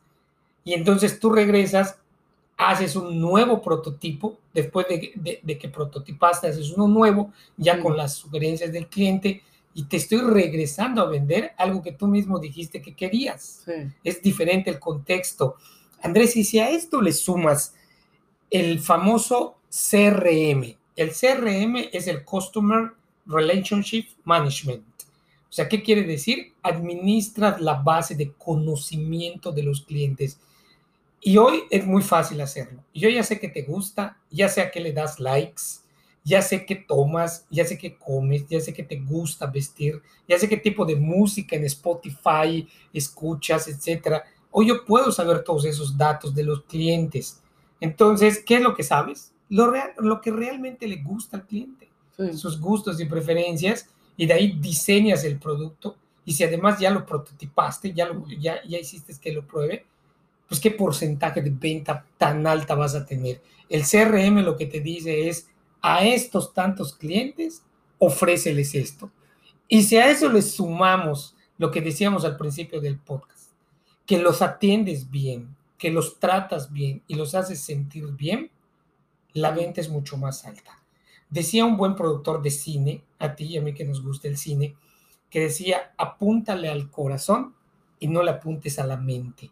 Y 0.64 0.74
entonces 0.74 1.18
tú 1.18 1.30
regresas, 1.30 1.98
haces 2.56 2.94
un 2.94 3.20
nuevo 3.20 3.61
prototipo, 3.61 4.38
después 4.54 4.87
de, 4.88 5.40
de 5.42 5.59
que 5.59 5.68
prototipaste, 5.68 6.48
haces 6.48 6.70
uno 6.70 6.87
nuevo, 6.87 7.33
ya 7.56 7.80
con 7.80 7.96
las 7.96 8.14
sugerencias 8.14 8.72
del 8.72 8.87
cliente 8.87 9.42
y 9.74 9.85
te 9.85 9.96
estoy 9.96 10.20
regresando 10.20 11.02
a 11.02 11.06
vender 11.06 11.52
algo 11.56 11.83
que 11.83 11.92
tú 11.92 12.06
mismo 12.06 12.38
dijiste 12.38 12.83
que 12.83 12.94
querías. 12.94 13.64
Es 14.02 14.20
diferente 14.22 14.70
el 14.70 14.78
contexto. 14.78 15.56
Andrés, 16.02 16.36
y 16.36 16.44
si 16.44 16.58
a 16.58 16.70
esto 16.70 17.00
le 17.00 17.12
sumas 17.12 17.74
el 18.50 18.80
famoso 18.80 19.58
CRM, 19.68 20.76
el 20.96 21.10
CRM 21.10 21.88
es 21.92 22.06
el 22.06 22.24
Customer 22.24 22.92
Relationship 23.26 24.06
Management. 24.24 24.84
O 25.48 25.52
sea, 25.52 25.68
¿qué 25.68 25.82
quiere 25.82 26.04
decir? 26.04 26.52
Administras 26.62 27.60
la 27.60 27.74
base 27.74 28.14
de 28.14 28.32
conocimiento 28.32 29.52
de 29.52 29.62
los 29.62 29.82
clientes. 29.82 30.38
Y 31.20 31.36
hoy 31.36 31.64
es 31.70 31.86
muy 31.86 32.02
fácil 32.02 32.40
hacerlo. 32.40 32.82
Yo 32.94 33.08
ya 33.08 33.22
sé 33.22 33.38
que 33.40 33.48
te 33.48 33.62
gusta, 33.62 34.18
ya 34.30 34.48
sé 34.48 34.62
a 34.62 34.70
qué 34.70 34.80
le 34.80 34.92
das 34.92 35.20
likes, 35.20 35.62
ya 36.24 36.40
sé 36.40 36.64
qué 36.64 36.76
tomas, 36.76 37.46
ya 37.50 37.64
sé 37.64 37.76
qué 37.78 37.96
comes, 37.96 38.46
ya 38.48 38.60
sé 38.60 38.72
que 38.72 38.82
te 38.82 38.96
gusta 38.96 39.46
vestir, 39.46 40.00
ya 40.28 40.38
sé 40.38 40.48
qué 40.48 40.56
tipo 40.56 40.84
de 40.84 40.96
música 40.96 41.56
en 41.56 41.64
Spotify 41.64 42.68
escuchas, 42.92 43.68
etcétera. 43.68 44.24
Hoy 44.50 44.68
yo 44.68 44.84
puedo 44.84 45.12
saber 45.12 45.44
todos 45.44 45.64
esos 45.64 45.96
datos 45.96 46.34
de 46.34 46.44
los 46.44 46.62
clientes. 46.64 47.40
Entonces, 47.80 48.42
¿qué 48.44 48.56
es 48.56 48.62
lo 48.62 48.74
que 48.74 48.82
sabes? 48.82 49.32
Lo, 49.48 49.72
lo 49.98 50.20
que 50.20 50.30
realmente 50.30 50.86
le 50.86 50.96
gusta 50.96 51.38
al 51.38 51.46
cliente, 51.46 51.88
sus 52.34 52.60
gustos 52.60 53.00
y 53.00 53.06
preferencias, 53.06 53.88
y 54.16 54.26
de 54.26 54.34
ahí 54.34 54.52
diseñas 54.60 55.24
el 55.24 55.38
producto. 55.38 55.96
Y 56.24 56.32
si 56.32 56.44
además 56.44 56.78
ya 56.78 56.90
lo 56.90 57.06
prototipaste, 57.06 57.92
ya, 57.92 58.06
lo, 58.06 58.26
ya, 58.28 58.62
ya 58.66 58.78
hiciste 58.78 59.14
que 59.20 59.32
lo 59.32 59.46
pruebe, 59.46 59.86
pues 60.48 60.60
qué 60.60 60.72
porcentaje 60.72 61.40
de 61.40 61.50
venta 61.50 62.04
tan 62.18 62.46
alta 62.46 62.74
vas 62.74 62.94
a 62.94 63.06
tener. 63.06 63.40
El 63.68 63.82
CRM 63.82 64.42
lo 64.42 64.56
que 64.56 64.66
te 64.66 64.80
dice 64.80 65.28
es, 65.28 65.48
a 65.80 66.04
estos 66.04 66.52
tantos 66.52 66.94
clientes, 66.94 67.62
ofréceles 67.98 68.74
esto. 68.74 69.10
Y 69.68 69.84
si 69.84 69.96
a 69.96 70.10
eso 70.10 70.28
le 70.28 70.42
sumamos 70.42 71.36
lo 71.56 71.70
que 71.70 71.80
decíamos 71.80 72.24
al 72.24 72.36
principio 72.36 72.80
del 72.80 72.98
podcast, 72.98 73.39
que 74.11 74.18
los 74.18 74.42
atiendes 74.42 75.09
bien, 75.09 75.55
que 75.79 75.88
los 75.88 76.18
tratas 76.18 76.73
bien 76.73 77.01
y 77.07 77.14
los 77.14 77.37
haces 77.37 77.61
sentir 77.61 78.07
bien, 78.07 78.51
la 79.35 79.53
venta 79.53 79.81
es 79.81 79.88
mucho 79.88 80.16
más 80.16 80.44
alta. 80.44 80.83
Decía 81.29 81.64
un 81.64 81.77
buen 81.77 81.94
productor 81.94 82.42
de 82.42 82.51
cine, 82.51 83.05
a 83.20 83.37
ti 83.37 83.44
y 83.44 83.57
a 83.57 83.62
mí 83.62 83.73
que 83.73 83.85
nos 83.85 84.03
gusta 84.03 84.27
el 84.27 84.37
cine, 84.37 84.75
que 85.31 85.38
decía, 85.38 85.94
apúntale 85.96 86.68
al 86.68 86.90
corazón 86.90 87.55
y 88.01 88.09
no 88.09 88.25
le 88.25 88.33
apuntes 88.33 88.81
a 88.81 88.85
la 88.85 88.96
mente. 88.96 89.49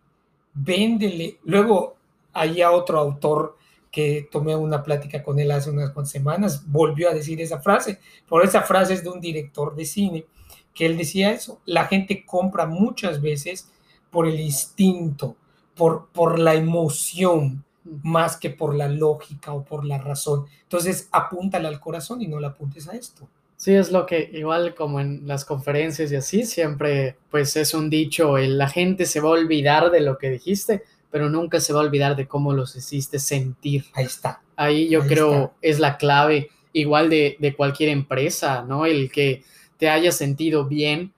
Véndele. 0.54 1.38
Luego, 1.44 1.94
había 2.32 2.72
otro 2.72 2.98
autor 2.98 3.56
que 3.92 4.28
tomé 4.28 4.56
una 4.56 4.82
plática 4.82 5.22
con 5.22 5.38
él 5.38 5.52
hace 5.52 5.70
unas 5.70 5.92
cuantas 5.92 6.10
semanas, 6.10 6.64
volvió 6.66 7.08
a 7.08 7.14
decir 7.14 7.40
esa 7.40 7.60
frase, 7.60 8.00
por 8.28 8.44
esa 8.44 8.62
frase 8.62 8.94
es 8.94 9.04
de 9.04 9.10
un 9.10 9.20
director 9.20 9.76
de 9.76 9.84
cine, 9.84 10.26
que 10.74 10.86
él 10.86 10.98
decía 10.98 11.30
eso, 11.30 11.60
la 11.64 11.84
gente 11.84 12.26
compra 12.26 12.66
muchas 12.66 13.20
veces 13.20 13.70
por 14.18 14.26
el 14.26 14.40
instinto, 14.40 15.36
por, 15.76 16.08
por 16.08 16.40
la 16.40 16.56
emoción, 16.56 17.64
más 18.02 18.36
que 18.36 18.50
por 18.50 18.74
la 18.74 18.88
lógica 18.88 19.52
o 19.52 19.64
por 19.64 19.84
la 19.84 19.98
razón. 19.98 20.46
Entonces, 20.64 21.08
apúntale 21.12 21.68
al 21.68 21.78
corazón 21.78 22.20
y 22.20 22.26
no 22.26 22.40
le 22.40 22.48
apuntes 22.48 22.88
a 22.88 22.96
esto. 22.96 23.28
Sí, 23.56 23.74
es 23.74 23.92
lo 23.92 24.06
que 24.06 24.28
igual 24.34 24.74
como 24.74 24.98
en 24.98 25.24
las 25.28 25.44
conferencias 25.44 26.10
y 26.10 26.16
así, 26.16 26.44
siempre 26.46 27.16
pues 27.30 27.54
es 27.54 27.74
un 27.74 27.88
dicho, 27.90 28.36
la 28.38 28.68
gente 28.68 29.06
se 29.06 29.20
va 29.20 29.28
a 29.28 29.34
olvidar 29.34 29.92
de 29.92 30.00
lo 30.00 30.18
que 30.18 30.30
dijiste, 30.30 30.82
pero 31.12 31.30
nunca 31.30 31.60
se 31.60 31.72
va 31.72 31.78
a 31.78 31.84
olvidar 31.84 32.16
de 32.16 32.26
cómo 32.26 32.52
los 32.52 32.74
hiciste 32.74 33.20
sentir. 33.20 33.84
Ahí 33.94 34.06
está. 34.06 34.42
Ahí 34.56 34.88
yo 34.88 35.06
creo 35.06 35.54
es 35.62 35.78
la 35.78 35.96
clave 35.96 36.50
igual 36.72 37.08
de, 37.08 37.36
de, 37.38 37.54
cualquier 37.54 37.90
empresa, 37.90 38.64
¿no? 38.66 38.84
El 38.84 39.12
que 39.12 39.44
te 39.76 39.88
haya 39.88 40.10
sentido 40.10 40.64
bien. 40.64 41.12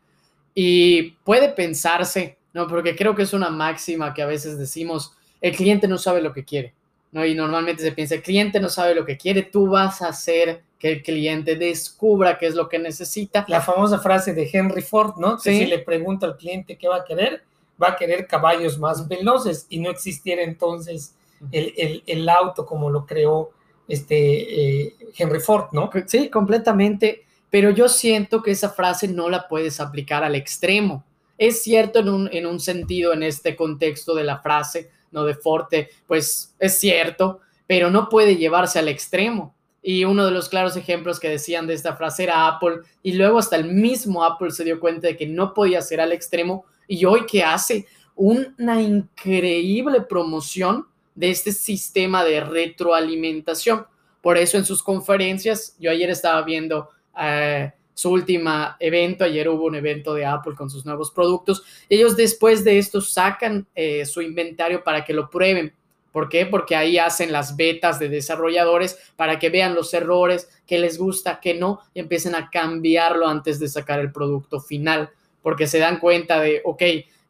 Y 0.54 1.12
puede 1.24 1.48
pensarse, 1.48 2.36
¿no? 2.52 2.66
Porque 2.66 2.96
creo 2.96 3.14
que 3.14 3.22
es 3.22 3.32
una 3.32 3.50
máxima 3.50 4.14
que 4.14 4.22
a 4.22 4.26
veces 4.26 4.58
decimos, 4.58 5.16
el 5.40 5.54
cliente 5.56 5.88
no 5.88 5.98
sabe 5.98 6.20
lo 6.20 6.32
que 6.32 6.44
quiere, 6.44 6.74
¿no? 7.12 7.24
Y 7.24 7.34
normalmente 7.34 7.82
se 7.82 7.92
piensa, 7.92 8.14
el 8.14 8.22
cliente 8.22 8.60
no 8.60 8.68
sabe 8.68 8.94
lo 8.94 9.04
que 9.04 9.16
quiere, 9.16 9.42
tú 9.42 9.68
vas 9.68 10.02
a 10.02 10.08
hacer 10.08 10.62
que 10.78 10.92
el 10.92 11.02
cliente 11.02 11.56
descubra 11.56 12.38
qué 12.38 12.46
es 12.46 12.54
lo 12.54 12.68
que 12.68 12.78
necesita. 12.78 13.44
La 13.48 13.60
famosa 13.60 13.98
frase 13.98 14.32
de 14.32 14.48
Henry 14.50 14.82
Ford, 14.82 15.16
¿no? 15.18 15.38
¿Sí? 15.38 15.58
si 15.58 15.66
le 15.66 15.80
pregunta 15.80 16.26
al 16.26 16.36
cliente 16.36 16.76
qué 16.76 16.88
va 16.88 16.96
a 16.96 17.04
querer, 17.04 17.42
va 17.80 17.90
a 17.90 17.96
querer 17.96 18.26
caballos 18.26 18.78
más 18.78 19.06
veloces 19.06 19.66
y 19.68 19.78
no 19.78 19.90
existiera 19.90 20.42
entonces 20.42 21.14
el, 21.52 22.28
auto 22.28 22.66
como 22.66 22.90
lo 22.90 23.06
creó 23.06 23.50
este 23.88 24.84
eh, 24.86 24.96
Henry 25.16 25.40
Ford, 25.40 25.66
¿no? 25.72 25.90
Sí, 26.06 26.28
completamente, 26.28 27.24
pero 27.50 27.70
yo 27.70 27.88
siento 27.88 28.42
que 28.42 28.52
esa 28.52 28.70
frase 28.70 29.08
no 29.08 29.28
la 29.28 29.48
puedes 29.48 29.80
aplicar 29.80 30.22
al 30.22 30.34
extremo. 30.34 31.04
Es 31.40 31.62
cierto 31.62 32.00
en 32.00 32.11
un, 32.11 32.29
en 32.33 32.44
un 32.44 32.61
sentido, 32.61 33.14
en 33.14 33.22
este 33.22 33.57
contexto 33.57 34.14
de 34.14 34.24
la 34.24 34.40
frase, 34.40 34.90
no 35.11 35.24
de 35.24 35.33
Forte, 35.33 35.88
pues 36.07 36.55
es 36.59 36.79
cierto, 36.79 37.40
pero 37.66 37.90
no 37.90 38.11
puede 38.11 38.37
llevarse 38.37 38.79
al 38.79 38.88
extremo. 38.88 39.55
Y 39.83 40.05
uno 40.05 40.26
de 40.26 40.33
los 40.33 40.50
claros 40.50 40.76
ejemplos 40.76 41.18
que 41.18 41.31
decían 41.31 41.66
de 41.66 41.72
esta 41.72 41.96
frase 41.96 42.24
era 42.24 42.46
Apple, 42.46 42.81
y 43.03 43.14
luego 43.14 43.38
hasta 43.38 43.57
el 43.57 43.72
mismo 43.72 44.22
Apple 44.22 44.50
se 44.50 44.64
dio 44.64 44.79
cuenta 44.79 45.07
de 45.07 45.16
que 45.16 45.26
no 45.26 45.55
podía 45.55 45.81
ser 45.81 46.03
al 46.03 46.12
extremo 46.12 46.66
y 46.87 47.07
hoy 47.07 47.24
que 47.24 47.42
hace 47.42 47.87
una 48.14 48.83
increíble 48.83 50.03
promoción 50.03 50.88
de 51.14 51.31
este 51.31 51.53
sistema 51.53 52.22
de 52.22 52.42
retroalimentación. 52.42 53.87
Por 54.20 54.37
eso 54.37 54.59
en 54.59 54.66
sus 54.66 54.83
conferencias, 54.83 55.74
yo 55.79 55.90
ayer 55.90 56.11
estaba 56.11 56.42
viendo 56.42 56.90
eh, 57.18 57.72
su 58.00 58.10
última 58.10 58.78
evento, 58.80 59.24
ayer 59.24 59.46
hubo 59.50 59.66
un 59.66 59.74
evento 59.74 60.14
de 60.14 60.24
Apple 60.24 60.54
con 60.54 60.70
sus 60.70 60.86
nuevos 60.86 61.10
productos, 61.10 61.62
ellos 61.90 62.16
después 62.16 62.64
de 62.64 62.78
esto 62.78 63.02
sacan 63.02 63.66
eh, 63.74 64.06
su 64.06 64.22
inventario 64.22 64.82
para 64.82 65.04
que 65.04 65.12
lo 65.12 65.28
prueben. 65.28 65.74
¿Por 66.10 66.30
qué? 66.30 66.46
Porque 66.46 66.74
ahí 66.76 66.96
hacen 66.96 67.30
las 67.30 67.56
betas 67.56 67.98
de 67.98 68.08
desarrolladores 68.08 68.98
para 69.16 69.38
que 69.38 69.50
vean 69.50 69.74
los 69.74 69.92
errores, 69.92 70.48
qué 70.66 70.78
les 70.78 70.96
gusta, 70.96 71.40
qué 71.40 71.52
no, 71.52 71.80
y 71.92 72.00
empiecen 72.00 72.34
a 72.34 72.48
cambiarlo 72.48 73.28
antes 73.28 73.60
de 73.60 73.68
sacar 73.68 74.00
el 74.00 74.10
producto 74.10 74.60
final 74.60 75.10
porque 75.42 75.66
se 75.66 75.78
dan 75.78 75.98
cuenta 75.98 76.40
de, 76.40 76.62
ok, 76.64 76.82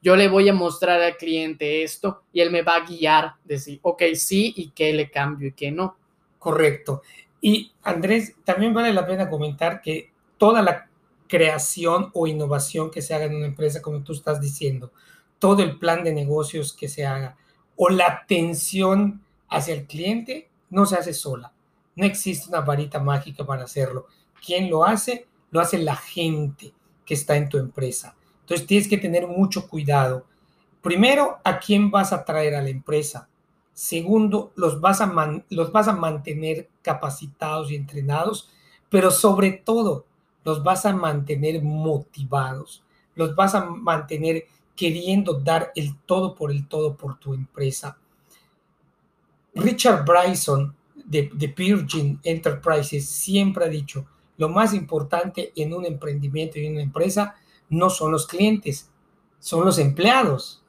yo 0.02 0.14
le 0.14 0.28
voy 0.28 0.48
a 0.48 0.54
mostrar 0.54 1.02
al 1.02 1.16
cliente 1.16 1.82
esto 1.82 2.22
y 2.32 2.42
él 2.42 2.52
me 2.52 2.62
va 2.62 2.76
a 2.76 2.86
guiar, 2.86 3.34
decir, 3.44 3.80
ok, 3.82 4.02
sí 4.14 4.54
y 4.56 4.70
qué 4.70 4.92
le 4.92 5.10
cambio 5.10 5.48
y 5.48 5.52
qué 5.52 5.72
no. 5.72 5.96
Correcto. 6.38 7.02
Y 7.40 7.72
Andrés, 7.82 8.36
también 8.44 8.72
vale 8.72 8.92
la 8.92 9.04
pena 9.04 9.28
comentar 9.28 9.82
que 9.82 10.09
toda 10.40 10.62
la 10.62 10.88
creación 11.28 12.10
o 12.14 12.26
innovación 12.26 12.90
que 12.90 13.02
se 13.02 13.14
haga 13.14 13.26
en 13.26 13.36
una 13.36 13.46
empresa, 13.46 13.82
como 13.82 14.02
tú 14.02 14.14
estás 14.14 14.40
diciendo, 14.40 14.90
todo 15.38 15.62
el 15.62 15.78
plan 15.78 16.02
de 16.02 16.14
negocios 16.14 16.72
que 16.72 16.88
se 16.88 17.04
haga 17.04 17.36
o 17.76 17.90
la 17.90 18.06
atención 18.06 19.22
hacia 19.50 19.74
el 19.74 19.86
cliente, 19.86 20.48
no 20.70 20.86
se 20.86 20.96
hace 20.96 21.12
sola. 21.12 21.52
No 21.94 22.06
existe 22.06 22.48
una 22.48 22.62
varita 22.62 23.00
mágica 23.00 23.44
para 23.44 23.64
hacerlo. 23.64 24.06
¿Quién 24.44 24.70
lo 24.70 24.82
hace? 24.82 25.26
Lo 25.50 25.60
hace 25.60 25.76
la 25.76 25.96
gente 25.96 26.72
que 27.04 27.12
está 27.12 27.36
en 27.36 27.50
tu 27.50 27.58
empresa. 27.58 28.16
Entonces 28.40 28.66
tienes 28.66 28.88
que 28.88 28.96
tener 28.96 29.26
mucho 29.26 29.68
cuidado. 29.68 30.24
Primero, 30.80 31.38
¿a 31.44 31.58
quién 31.58 31.90
vas 31.90 32.14
a 32.14 32.24
traer 32.24 32.54
a 32.54 32.62
la 32.62 32.70
empresa? 32.70 33.28
Segundo, 33.74 34.52
los 34.56 34.80
vas 34.80 35.02
a, 35.02 35.12
los 35.50 35.70
vas 35.70 35.86
a 35.86 35.92
mantener 35.92 36.70
capacitados 36.80 37.70
y 37.70 37.76
entrenados, 37.76 38.48
pero 38.88 39.10
sobre 39.10 39.52
todo, 39.52 40.06
los 40.44 40.62
vas 40.62 40.86
a 40.86 40.92
mantener 40.92 41.62
motivados, 41.62 42.82
los 43.14 43.34
vas 43.34 43.54
a 43.54 43.64
mantener 43.64 44.46
queriendo 44.74 45.34
dar 45.34 45.72
el 45.74 45.96
todo 46.06 46.34
por 46.34 46.50
el 46.50 46.66
todo 46.66 46.96
por 46.96 47.18
tu 47.18 47.34
empresa. 47.34 47.98
Richard 49.54 50.04
Bryson 50.04 50.74
de, 51.04 51.30
de 51.34 51.46
Virgin 51.48 52.18
Enterprises 52.22 53.08
siempre 53.08 53.64
ha 53.64 53.68
dicho, 53.68 54.06
lo 54.36 54.48
más 54.48 54.72
importante 54.72 55.52
en 55.54 55.74
un 55.74 55.84
emprendimiento 55.84 56.58
y 56.58 56.66
en 56.66 56.72
una 56.72 56.82
empresa 56.82 57.36
no 57.68 57.90
son 57.90 58.12
los 58.12 58.26
clientes, 58.26 58.90
son 59.38 59.64
los 59.64 59.78
empleados. 59.78 60.62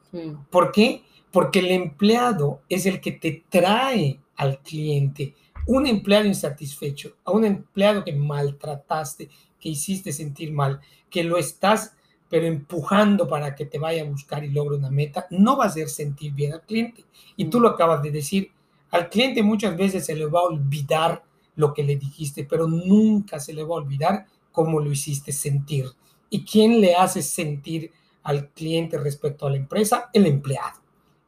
¿Por 0.50 0.72
qué? 0.72 1.04
Porque 1.30 1.60
el 1.60 1.70
empleado 1.70 2.60
es 2.68 2.84
el 2.84 3.00
que 3.00 3.12
te 3.12 3.44
trae 3.48 4.20
al 4.36 4.58
cliente. 4.58 5.34
Un 5.66 5.86
empleado 5.86 6.26
insatisfecho, 6.26 7.16
a 7.24 7.32
un 7.32 7.44
empleado 7.44 8.04
que 8.04 8.12
maltrataste, 8.12 9.28
que 9.60 9.68
hiciste 9.68 10.12
sentir 10.12 10.52
mal, 10.52 10.80
que 11.08 11.22
lo 11.22 11.36
estás 11.36 11.94
pero 12.32 12.46
empujando 12.46 13.28
para 13.28 13.54
que 13.54 13.66
te 13.66 13.78
vaya 13.78 14.00
a 14.00 14.06
buscar 14.06 14.42
y 14.42 14.48
logre 14.48 14.78
una 14.78 14.90
meta, 14.90 15.26
no 15.28 15.54
va 15.54 15.64
a 15.64 15.66
hacer 15.66 15.90
sentir 15.90 16.32
bien 16.32 16.54
al 16.54 16.62
cliente. 16.62 17.04
Y 17.36 17.50
tú 17.50 17.60
lo 17.60 17.68
acabas 17.68 18.02
de 18.02 18.10
decir, 18.10 18.50
al 18.90 19.10
cliente 19.10 19.42
muchas 19.42 19.76
veces 19.76 20.06
se 20.06 20.16
le 20.16 20.24
va 20.24 20.40
a 20.40 20.44
olvidar 20.44 21.22
lo 21.56 21.74
que 21.74 21.82
le 21.82 21.96
dijiste, 21.96 22.44
pero 22.44 22.66
nunca 22.66 23.38
se 23.38 23.52
le 23.52 23.62
va 23.64 23.74
a 23.74 23.80
olvidar 23.80 24.24
cómo 24.50 24.80
lo 24.80 24.90
hiciste 24.90 25.30
sentir. 25.30 25.90
¿Y 26.30 26.42
quién 26.46 26.80
le 26.80 26.94
hace 26.94 27.20
sentir 27.20 27.92
al 28.22 28.48
cliente 28.48 28.96
respecto 28.96 29.46
a 29.46 29.50
la 29.50 29.58
empresa? 29.58 30.08
El 30.14 30.24
empleado. 30.24 30.80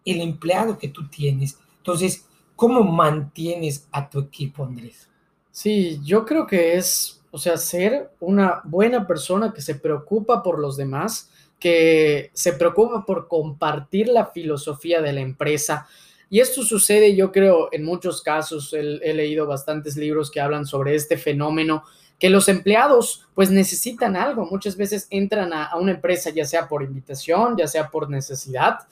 El 0.07 0.23
empleado 0.23 0.79
que 0.79 0.89
tú 0.89 1.07
tienes. 1.09 1.59
Entonces, 1.77 2.27
¿cómo 2.57 2.83
mantienes 2.83 3.87
a 3.93 4.09
tu 4.09 4.21
equipo, 4.21 4.65
Andrés? 4.65 5.09
Sí, 5.51 6.01
yo 6.03 6.25
creo 6.25 6.47
que 6.47 6.77
es 6.77 7.25
o 7.35 7.39
sea, 7.39 7.57
ser 7.57 8.13
una 8.21 8.61
buena 8.63 9.09
persona 9.09 9.53
que 9.53 9.61
se 9.61 9.75
preocupa 9.75 10.41
por 10.41 10.61
los 10.61 10.77
demás, 10.77 11.33
que 11.59 12.31
se 12.33 12.53
preocupa 12.53 13.05
por 13.05 13.27
compartir 13.27 14.07
la 14.07 14.27
filosofía 14.27 15.03
de 15.03 15.13
la 15.13 15.21
empresa. 15.21 15.89
Y 16.31 16.39
esto 16.39 16.63
sucede, 16.63 17.17
yo 17.17 17.33
creo, 17.33 17.71
en 17.73 17.85
muchos 17.85 18.23
casos, 18.23 18.73
he, 18.73 18.83
leído 18.83 19.49
bastantes 19.49 19.97
libros 19.97 20.31
que 20.31 20.41
hablan 20.41 20.65
sobre 20.65 20.95
este 20.95 21.19
fenómeno, 21.19 21.83
que 22.21 22.31
los 22.31 22.49
empleados 22.49 23.27
pues 23.35 23.51
necesitan 23.51 24.15
algo. 24.15 24.47
Muchas 24.47 24.77
veces 24.77 25.09
entran 25.11 25.53
a 25.53 25.75
una 25.75 25.91
empresa, 25.91 26.31
ya 26.31 26.45
sea 26.45 26.69
por 26.69 26.85
invitación, 26.85 27.57
ya 27.57 27.67
sea 27.67 27.91
por 27.91 28.09
necesidad, 28.09 28.87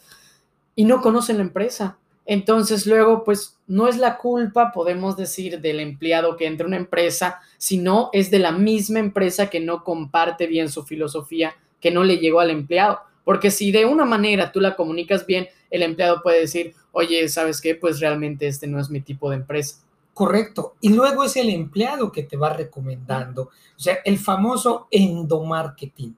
y 0.75 0.85
no 0.85 1.01
conocen 1.01 1.37
la 1.37 1.45
empresa 1.45 1.97
entonces 2.25 2.87
luego, 2.87 3.25
pues 3.25 3.59
no 3.67 3.89
es 3.89 3.97
la 3.97 4.19
culpa, 4.19 4.73
podemos 4.73 5.17
decir, 5.17 5.61
del 5.61 5.81
empleado 5.81 6.37
que 6.37 6.47
entra 6.47 6.65
a 6.65 6.69
una 6.69 6.77
empresa, 6.77 7.41
sino 7.59 8.11
es 8.13 8.31
de 8.31 8.39
la 8.39 8.53
misma 8.53 9.01
empresa 9.01 9.51
que 9.51 9.61
no 9.61 9.83
comparte 9.83 10.47
bien 10.47 10.69
su 10.69 10.85
filosofía, 10.85 11.55
que 11.81 11.91
no 11.91 12.05
le 12.05 12.19
llegó 12.19 12.41
al 12.41 12.51
empleado. 12.51 13.01
Porque 13.25 13.51
si 13.51 13.73
de 13.73 13.85
una 13.85 14.05
manera 14.05 14.53
tú 14.53 14.61
la 14.61 14.77
comunicas 14.77 15.27
bien, 15.27 15.49
el 15.71 15.83
empleado 15.83 16.23
puede 16.23 16.41
decir, 16.41 16.75
oye, 16.93 17.29
¿sabes 17.29 17.61
qué? 17.61 17.75
Pues 17.75 18.01
realmente 18.01 18.47
este 18.47 18.67
no 18.67 18.79
es 18.81 18.91
mi 18.91 19.01
tipo 19.01 19.31
de 19.31 19.37
empresa. 19.37 19.83
Correcto. 20.15 20.75
Y 20.81 20.91
luego 20.91 21.25
es 21.25 21.37
el 21.37 21.49
empleado 21.49 22.13
que 22.13 22.23
te 22.23 22.37
va 22.37 22.53
recomendando. 22.53 23.45
O 23.45 23.81
sea, 23.81 23.99
el 24.05 24.19
famoso 24.19 24.87
endomarketing. 24.91 26.17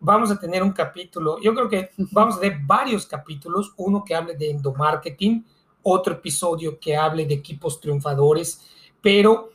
Vamos 0.00 0.30
a 0.30 0.38
tener 0.38 0.62
un 0.62 0.72
capítulo, 0.72 1.40
yo 1.40 1.54
creo 1.54 1.68
que 1.68 1.90
vamos 2.10 2.36
a 2.36 2.40
tener 2.40 2.58
varios 2.62 3.06
capítulos, 3.06 3.72
uno 3.76 4.04
que 4.04 4.14
hable 4.14 4.34
de 4.34 4.50
endomarketing, 4.50 5.44
otro 5.82 6.14
episodio 6.14 6.78
que 6.78 6.96
hable 6.96 7.24
de 7.24 7.34
equipos 7.34 7.80
triunfadores, 7.80 8.60
pero 9.00 9.50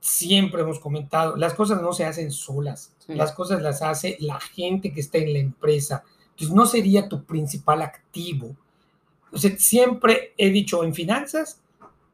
siempre 0.00 0.62
hemos 0.62 0.80
comentado, 0.80 1.36
las 1.36 1.54
cosas 1.54 1.82
no 1.82 1.92
se 1.92 2.04
hacen 2.04 2.32
solas, 2.32 2.94
las 3.06 3.32
cosas 3.32 3.60
las 3.60 3.82
hace 3.82 4.16
la 4.20 4.40
gente 4.40 4.92
que 4.92 5.00
está 5.00 5.18
en 5.18 5.32
la 5.32 5.38
empresa. 5.40 6.04
Entonces, 6.30 6.56
no 6.56 6.64
sería 6.64 7.08
tu 7.08 7.24
principal 7.24 7.82
activo. 7.82 8.56
O 9.32 9.38
sea, 9.38 9.56
siempre 9.58 10.32
he 10.38 10.50
dicho 10.50 10.82
en 10.84 10.94
finanzas, 10.94 11.60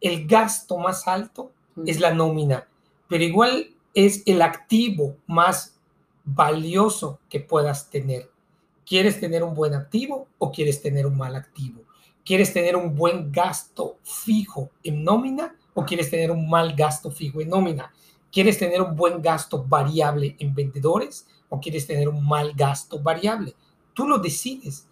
el 0.01 0.27
gasto 0.27 0.79
más 0.79 1.07
alto 1.07 1.53
es 1.87 2.01
la 2.01 2.13
nómina, 2.13 2.67
pero 3.09 3.25
igual 3.25 3.71
es 3.95 4.23
el 4.27 4.43
activo 4.43 5.17
más 5.27 5.76
valioso 6.27 7.21
que 7.31 7.41
puedas 7.41 7.89
tener. 7.89 8.31
¿Quieres 8.85 9.19
tener 9.19 9.43
un 9.43 9.55
buen 9.55 9.75
activo 9.75 10.29
o 10.39 10.53
quieres 10.53 10.83
tener 10.83 11.07
un 11.07 11.17
mal 11.17 11.35
activo? 11.35 11.83
¿Quieres 12.25 12.53
tener 12.53 12.77
un 12.77 12.95
buen 12.95 13.33
gasto 13.33 13.97
fijo 14.03 14.71
en 14.83 15.03
nómina 15.05 15.55
o 15.75 15.85
quieres 15.85 16.11
tener 16.11 16.31
un 16.31 16.51
mal 16.51 16.75
gasto 16.75 17.11
fijo 17.11 17.41
en 17.41 17.49
nómina? 17.49 17.93
¿Quieres 18.33 18.59
tener 18.59 18.83
un 18.83 18.95
buen 18.97 19.23
gasto 19.23 19.65
variable 19.65 20.37
en 20.39 20.55
vendedores 20.55 21.27
o 21.49 21.61
quieres 21.61 21.87
tener 21.87 22.09
un 22.09 22.27
mal 22.27 22.53
gasto 22.55 23.01
variable? 23.01 23.55
Tú 23.95 24.07
lo 24.07 24.19
decides. 24.19 24.87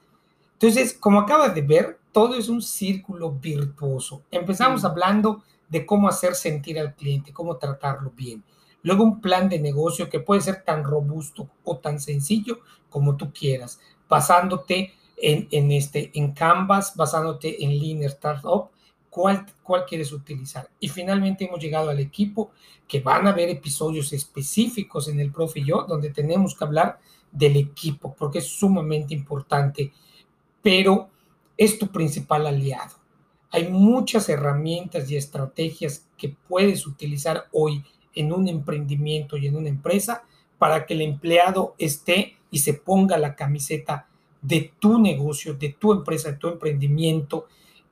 Entonces, 0.53 0.95
como 0.95 1.21
acabas 1.21 1.55
de 1.55 1.63
ver, 1.63 1.99
todo 2.13 2.37
es 2.37 2.49
un 2.49 2.63
círculo 2.63 3.33
virtuoso. 3.33 4.23
Empezamos 4.31 4.85
hablando 4.85 5.43
de 5.69 5.85
cómo 5.85 6.09
hacer 6.09 6.37
sentir 6.37 6.79
al 6.79 6.95
cliente, 6.95 7.33
cómo 7.33 7.57
tratarlo 7.57 8.13
bien. 8.17 8.43
Luego 8.85 9.03
un 9.03 9.21
plan 9.21 9.49
de 9.49 9.59
negocio 9.59 10.09
que 10.09 10.21
puede 10.21 10.43
ser 10.43 10.63
tan 10.63 10.85
robusto 10.85 11.49
o 11.65 11.79
tan 11.79 11.99
sencillo 11.99 12.61
como 12.89 13.17
tú 13.17 13.33
quieras, 13.33 13.81
basándote 14.09 14.93
en, 15.17 15.49
en 15.51 15.73
este, 15.73 16.11
en 16.15 16.33
Canvas, 16.33 16.95
basándote 16.95 17.65
en 17.65 17.79
Leaner 17.79 18.11
Startup, 18.11 18.69
cuál, 19.09 19.47
cuál 19.63 19.87
quieres 19.87 20.13
utilizar. 20.13 20.69
Y 20.79 20.89
finalmente 20.89 21.47
hemos 21.47 21.61
llegado 21.61 21.89
al 21.89 21.99
equipo 21.99 22.51
que 22.87 23.01
van 23.01 23.27
a 23.27 23.31
haber 23.31 23.49
episodios 23.49 24.13
específicos 24.13 25.09
en 25.09 25.19
el 25.19 25.33
Profe 25.33 25.61
y 25.61 25.67
yo, 25.67 25.87
donde 25.89 26.11
tenemos 26.11 26.55
que 26.55 26.65
hablar 26.65 26.99
del 27.33 27.57
equipo, 27.57 28.15
porque 28.15 28.39
es 28.39 28.49
sumamente 28.49 29.15
importante, 29.15 29.93
pero 30.63 31.09
es 31.57 31.79
tu 31.79 31.89
principal 31.89 32.47
aliado. 32.47 32.97
Hay 33.51 33.69
muchas 33.69 34.29
herramientas 34.29 35.11
y 35.11 35.17
estrategias 35.17 36.07
que 36.19 36.37
puedes 36.49 36.87
utilizar 36.87 37.47
hoy 37.53 37.85
en 38.15 38.33
un 38.33 38.49
emprendimiento 38.49 39.37
y 39.37 39.47
en 39.47 39.57
una 39.57 39.69
empresa 39.69 40.25
para 40.59 40.87
que 40.87 40.95
el 40.95 41.03
empleado 41.03 41.75
esté 41.79 42.37
y 42.51 42.59
se 42.59 42.75
ponga 42.75 43.19
la 43.19 43.35
camiseta 43.35 44.09
de 44.41 44.73
tu 44.79 44.99
negocio, 44.99 45.55
de 45.55 45.71
tu 45.71 45.93
empresa, 45.93 46.33
de 46.33 46.39
tu 46.39 46.49
emprendimiento. 46.49 47.47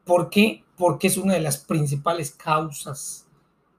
¿Por 0.05 0.31
qué? 0.31 0.65
Porque 0.77 1.07
es 1.07 1.17
una 1.17 1.35
de 1.35 1.41
las 1.41 1.59
principales 1.59 2.31
causas 2.31 3.27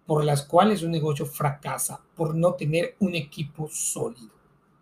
por 0.06 0.23
las 0.25 0.43
cuales 0.43 0.84
un 0.84 0.91
negocio 0.91 1.25
fracasa, 1.25 2.01
por 2.15 2.36
no 2.36 2.53
tener 2.53 2.95
un 2.99 3.15
equipo 3.15 3.69
sólido. 3.71 4.34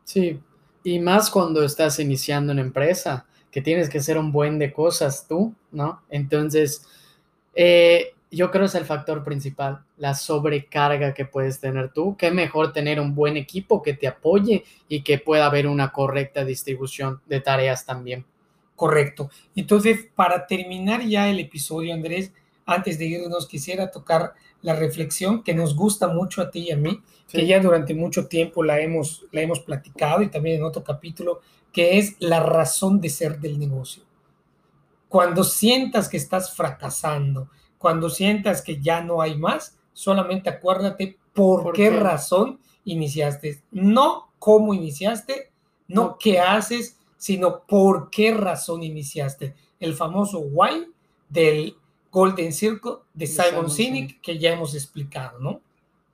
Sí, 0.03 0.39
y 0.83 0.99
más 0.99 1.29
cuando 1.29 1.63
estás 1.63 1.99
iniciando 1.99 2.53
una 2.53 2.61
empresa, 2.61 3.25
que 3.51 3.61
tienes 3.61 3.89
que 3.89 3.99
hacer 3.99 4.17
un 4.17 4.31
buen 4.31 4.57
de 4.57 4.73
cosas 4.73 5.27
tú, 5.27 5.53
¿no? 5.71 6.01
Entonces, 6.09 6.85
eh, 7.53 8.15
yo 8.31 8.49
creo 8.49 8.63
que 8.63 8.67
es 8.67 8.75
el 8.75 8.85
factor 8.85 9.23
principal, 9.25 9.83
la 9.97 10.15
sobrecarga 10.15 11.13
que 11.13 11.25
puedes 11.25 11.59
tener 11.59 11.91
tú. 11.91 12.15
Qué 12.17 12.31
mejor 12.31 12.71
tener 12.71 12.99
un 13.01 13.13
buen 13.13 13.35
equipo 13.35 13.81
que 13.81 13.93
te 13.93 14.07
apoye 14.07 14.63
y 14.87 15.01
que 15.01 15.17
pueda 15.17 15.47
haber 15.47 15.67
una 15.67 15.91
correcta 15.91 16.45
distribución 16.45 17.21
de 17.25 17.41
tareas 17.41 17.85
también. 17.85 18.25
Correcto. 18.77 19.29
Entonces, 19.53 20.07
para 20.15 20.47
terminar 20.47 21.05
ya 21.05 21.29
el 21.29 21.39
episodio, 21.39 21.93
Andrés, 21.93 22.31
antes 22.65 22.97
de 22.97 23.05
irnos, 23.05 23.47
quisiera 23.47 23.91
tocar 23.91 24.33
la 24.61 24.75
reflexión 24.75 25.43
que 25.43 25.53
nos 25.53 25.75
gusta 25.75 26.07
mucho 26.07 26.41
a 26.41 26.49
ti 26.49 26.69
y 26.69 26.71
a 26.71 26.77
mí, 26.77 27.01
que 27.27 27.45
ya 27.45 27.59
durante 27.59 27.93
mucho 27.93 28.27
tiempo 28.27 28.63
la 28.63 28.79
hemos, 28.79 29.25
la 29.31 29.41
hemos 29.41 29.59
platicado 29.59 30.21
y 30.21 30.29
también 30.29 30.57
en 30.57 30.63
otro 30.63 30.83
capítulo, 30.83 31.41
que 31.73 31.97
es 31.97 32.15
la 32.19 32.41
razón 32.41 33.01
de 33.01 33.09
ser 33.09 33.39
del 33.39 33.59
negocio. 33.59 34.03
Cuando 35.09 35.43
sientas 35.43 36.07
que 36.07 36.17
estás 36.17 36.55
fracasando, 36.55 37.49
cuando 37.81 38.09
sientas 38.09 38.61
que 38.61 38.79
ya 38.79 39.01
no 39.01 39.21
hay 39.21 39.37
más, 39.37 39.77
solamente 39.91 40.49
acuérdate 40.49 41.17
por, 41.33 41.73
qué, 41.73 41.89
razón 41.89 42.59
iniciaste. 42.85 43.63
No 43.71 44.29
cómo 44.37 44.73
iniciaste, 44.73 45.51
no, 45.87 46.17
qué 46.19 46.39
haces, 46.39 46.97
sino 47.17 47.63
por 47.65 48.11
qué 48.11 48.33
razón 48.33 48.83
iniciaste. 48.83 49.55
El 49.79 49.95
famoso 49.95 50.39
why 50.39 50.85
del 51.27 51.75
Golden 52.11 52.53
Circle 52.53 52.97
de 53.13 53.25
Simon, 53.25 53.69
Sinek 53.69 54.21
que 54.21 54.37
ya 54.37 54.51
hemos 54.51 54.75
explicado, 54.75 55.39
¿no? 55.39 55.61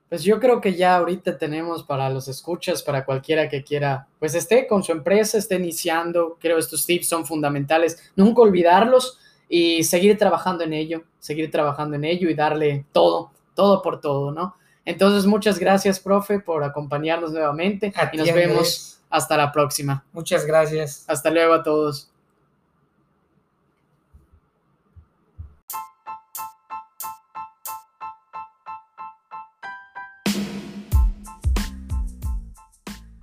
pues 0.08 0.22
yo 0.22 0.40
creo 0.40 0.60
que 0.60 0.74
ya 0.74 0.96
ahorita 0.96 1.36
tenemos 1.36 1.82
para 1.82 2.08
los 2.08 2.28
escuchas, 2.28 2.82
para 2.82 3.04
cualquiera 3.04 3.48
que 3.48 3.62
quiera, 3.62 4.08
pues 4.18 4.34
esté 4.34 4.66
con 4.66 4.82
su 4.82 4.92
empresa, 4.92 5.36
esté 5.36 5.56
iniciando, 5.56 6.38
creo 6.40 6.58
estos 6.58 6.86
tips 6.86 7.08
son 7.08 7.26
fundamentales, 7.26 8.10
nunca 8.16 8.40
olvidarlos 8.40 9.18
y 9.48 9.84
seguir 9.84 10.18
trabajando 10.18 10.64
en 10.64 10.72
ello, 10.72 11.04
seguir 11.18 11.50
trabajando 11.50 11.96
en 11.96 12.04
ello 12.04 12.28
y 12.28 12.34
darle 12.34 12.84
todo, 12.92 13.30
todo 13.54 13.82
por 13.82 14.00
todo, 14.00 14.32
¿no? 14.32 14.56
Entonces, 14.84 15.26
muchas 15.26 15.58
gracias, 15.58 16.00
profe, 16.00 16.40
por 16.40 16.64
acompañarnos 16.64 17.32
nuevamente 17.32 17.92
y 18.12 18.16
nos 18.16 18.32
vemos 18.32 19.00
hasta 19.10 19.36
la 19.36 19.52
próxima. 19.52 20.04
Muchas 20.12 20.46
gracias. 20.46 21.04
Hasta 21.08 21.30
luego 21.30 21.54
a 21.54 21.62
todos. 21.62 22.10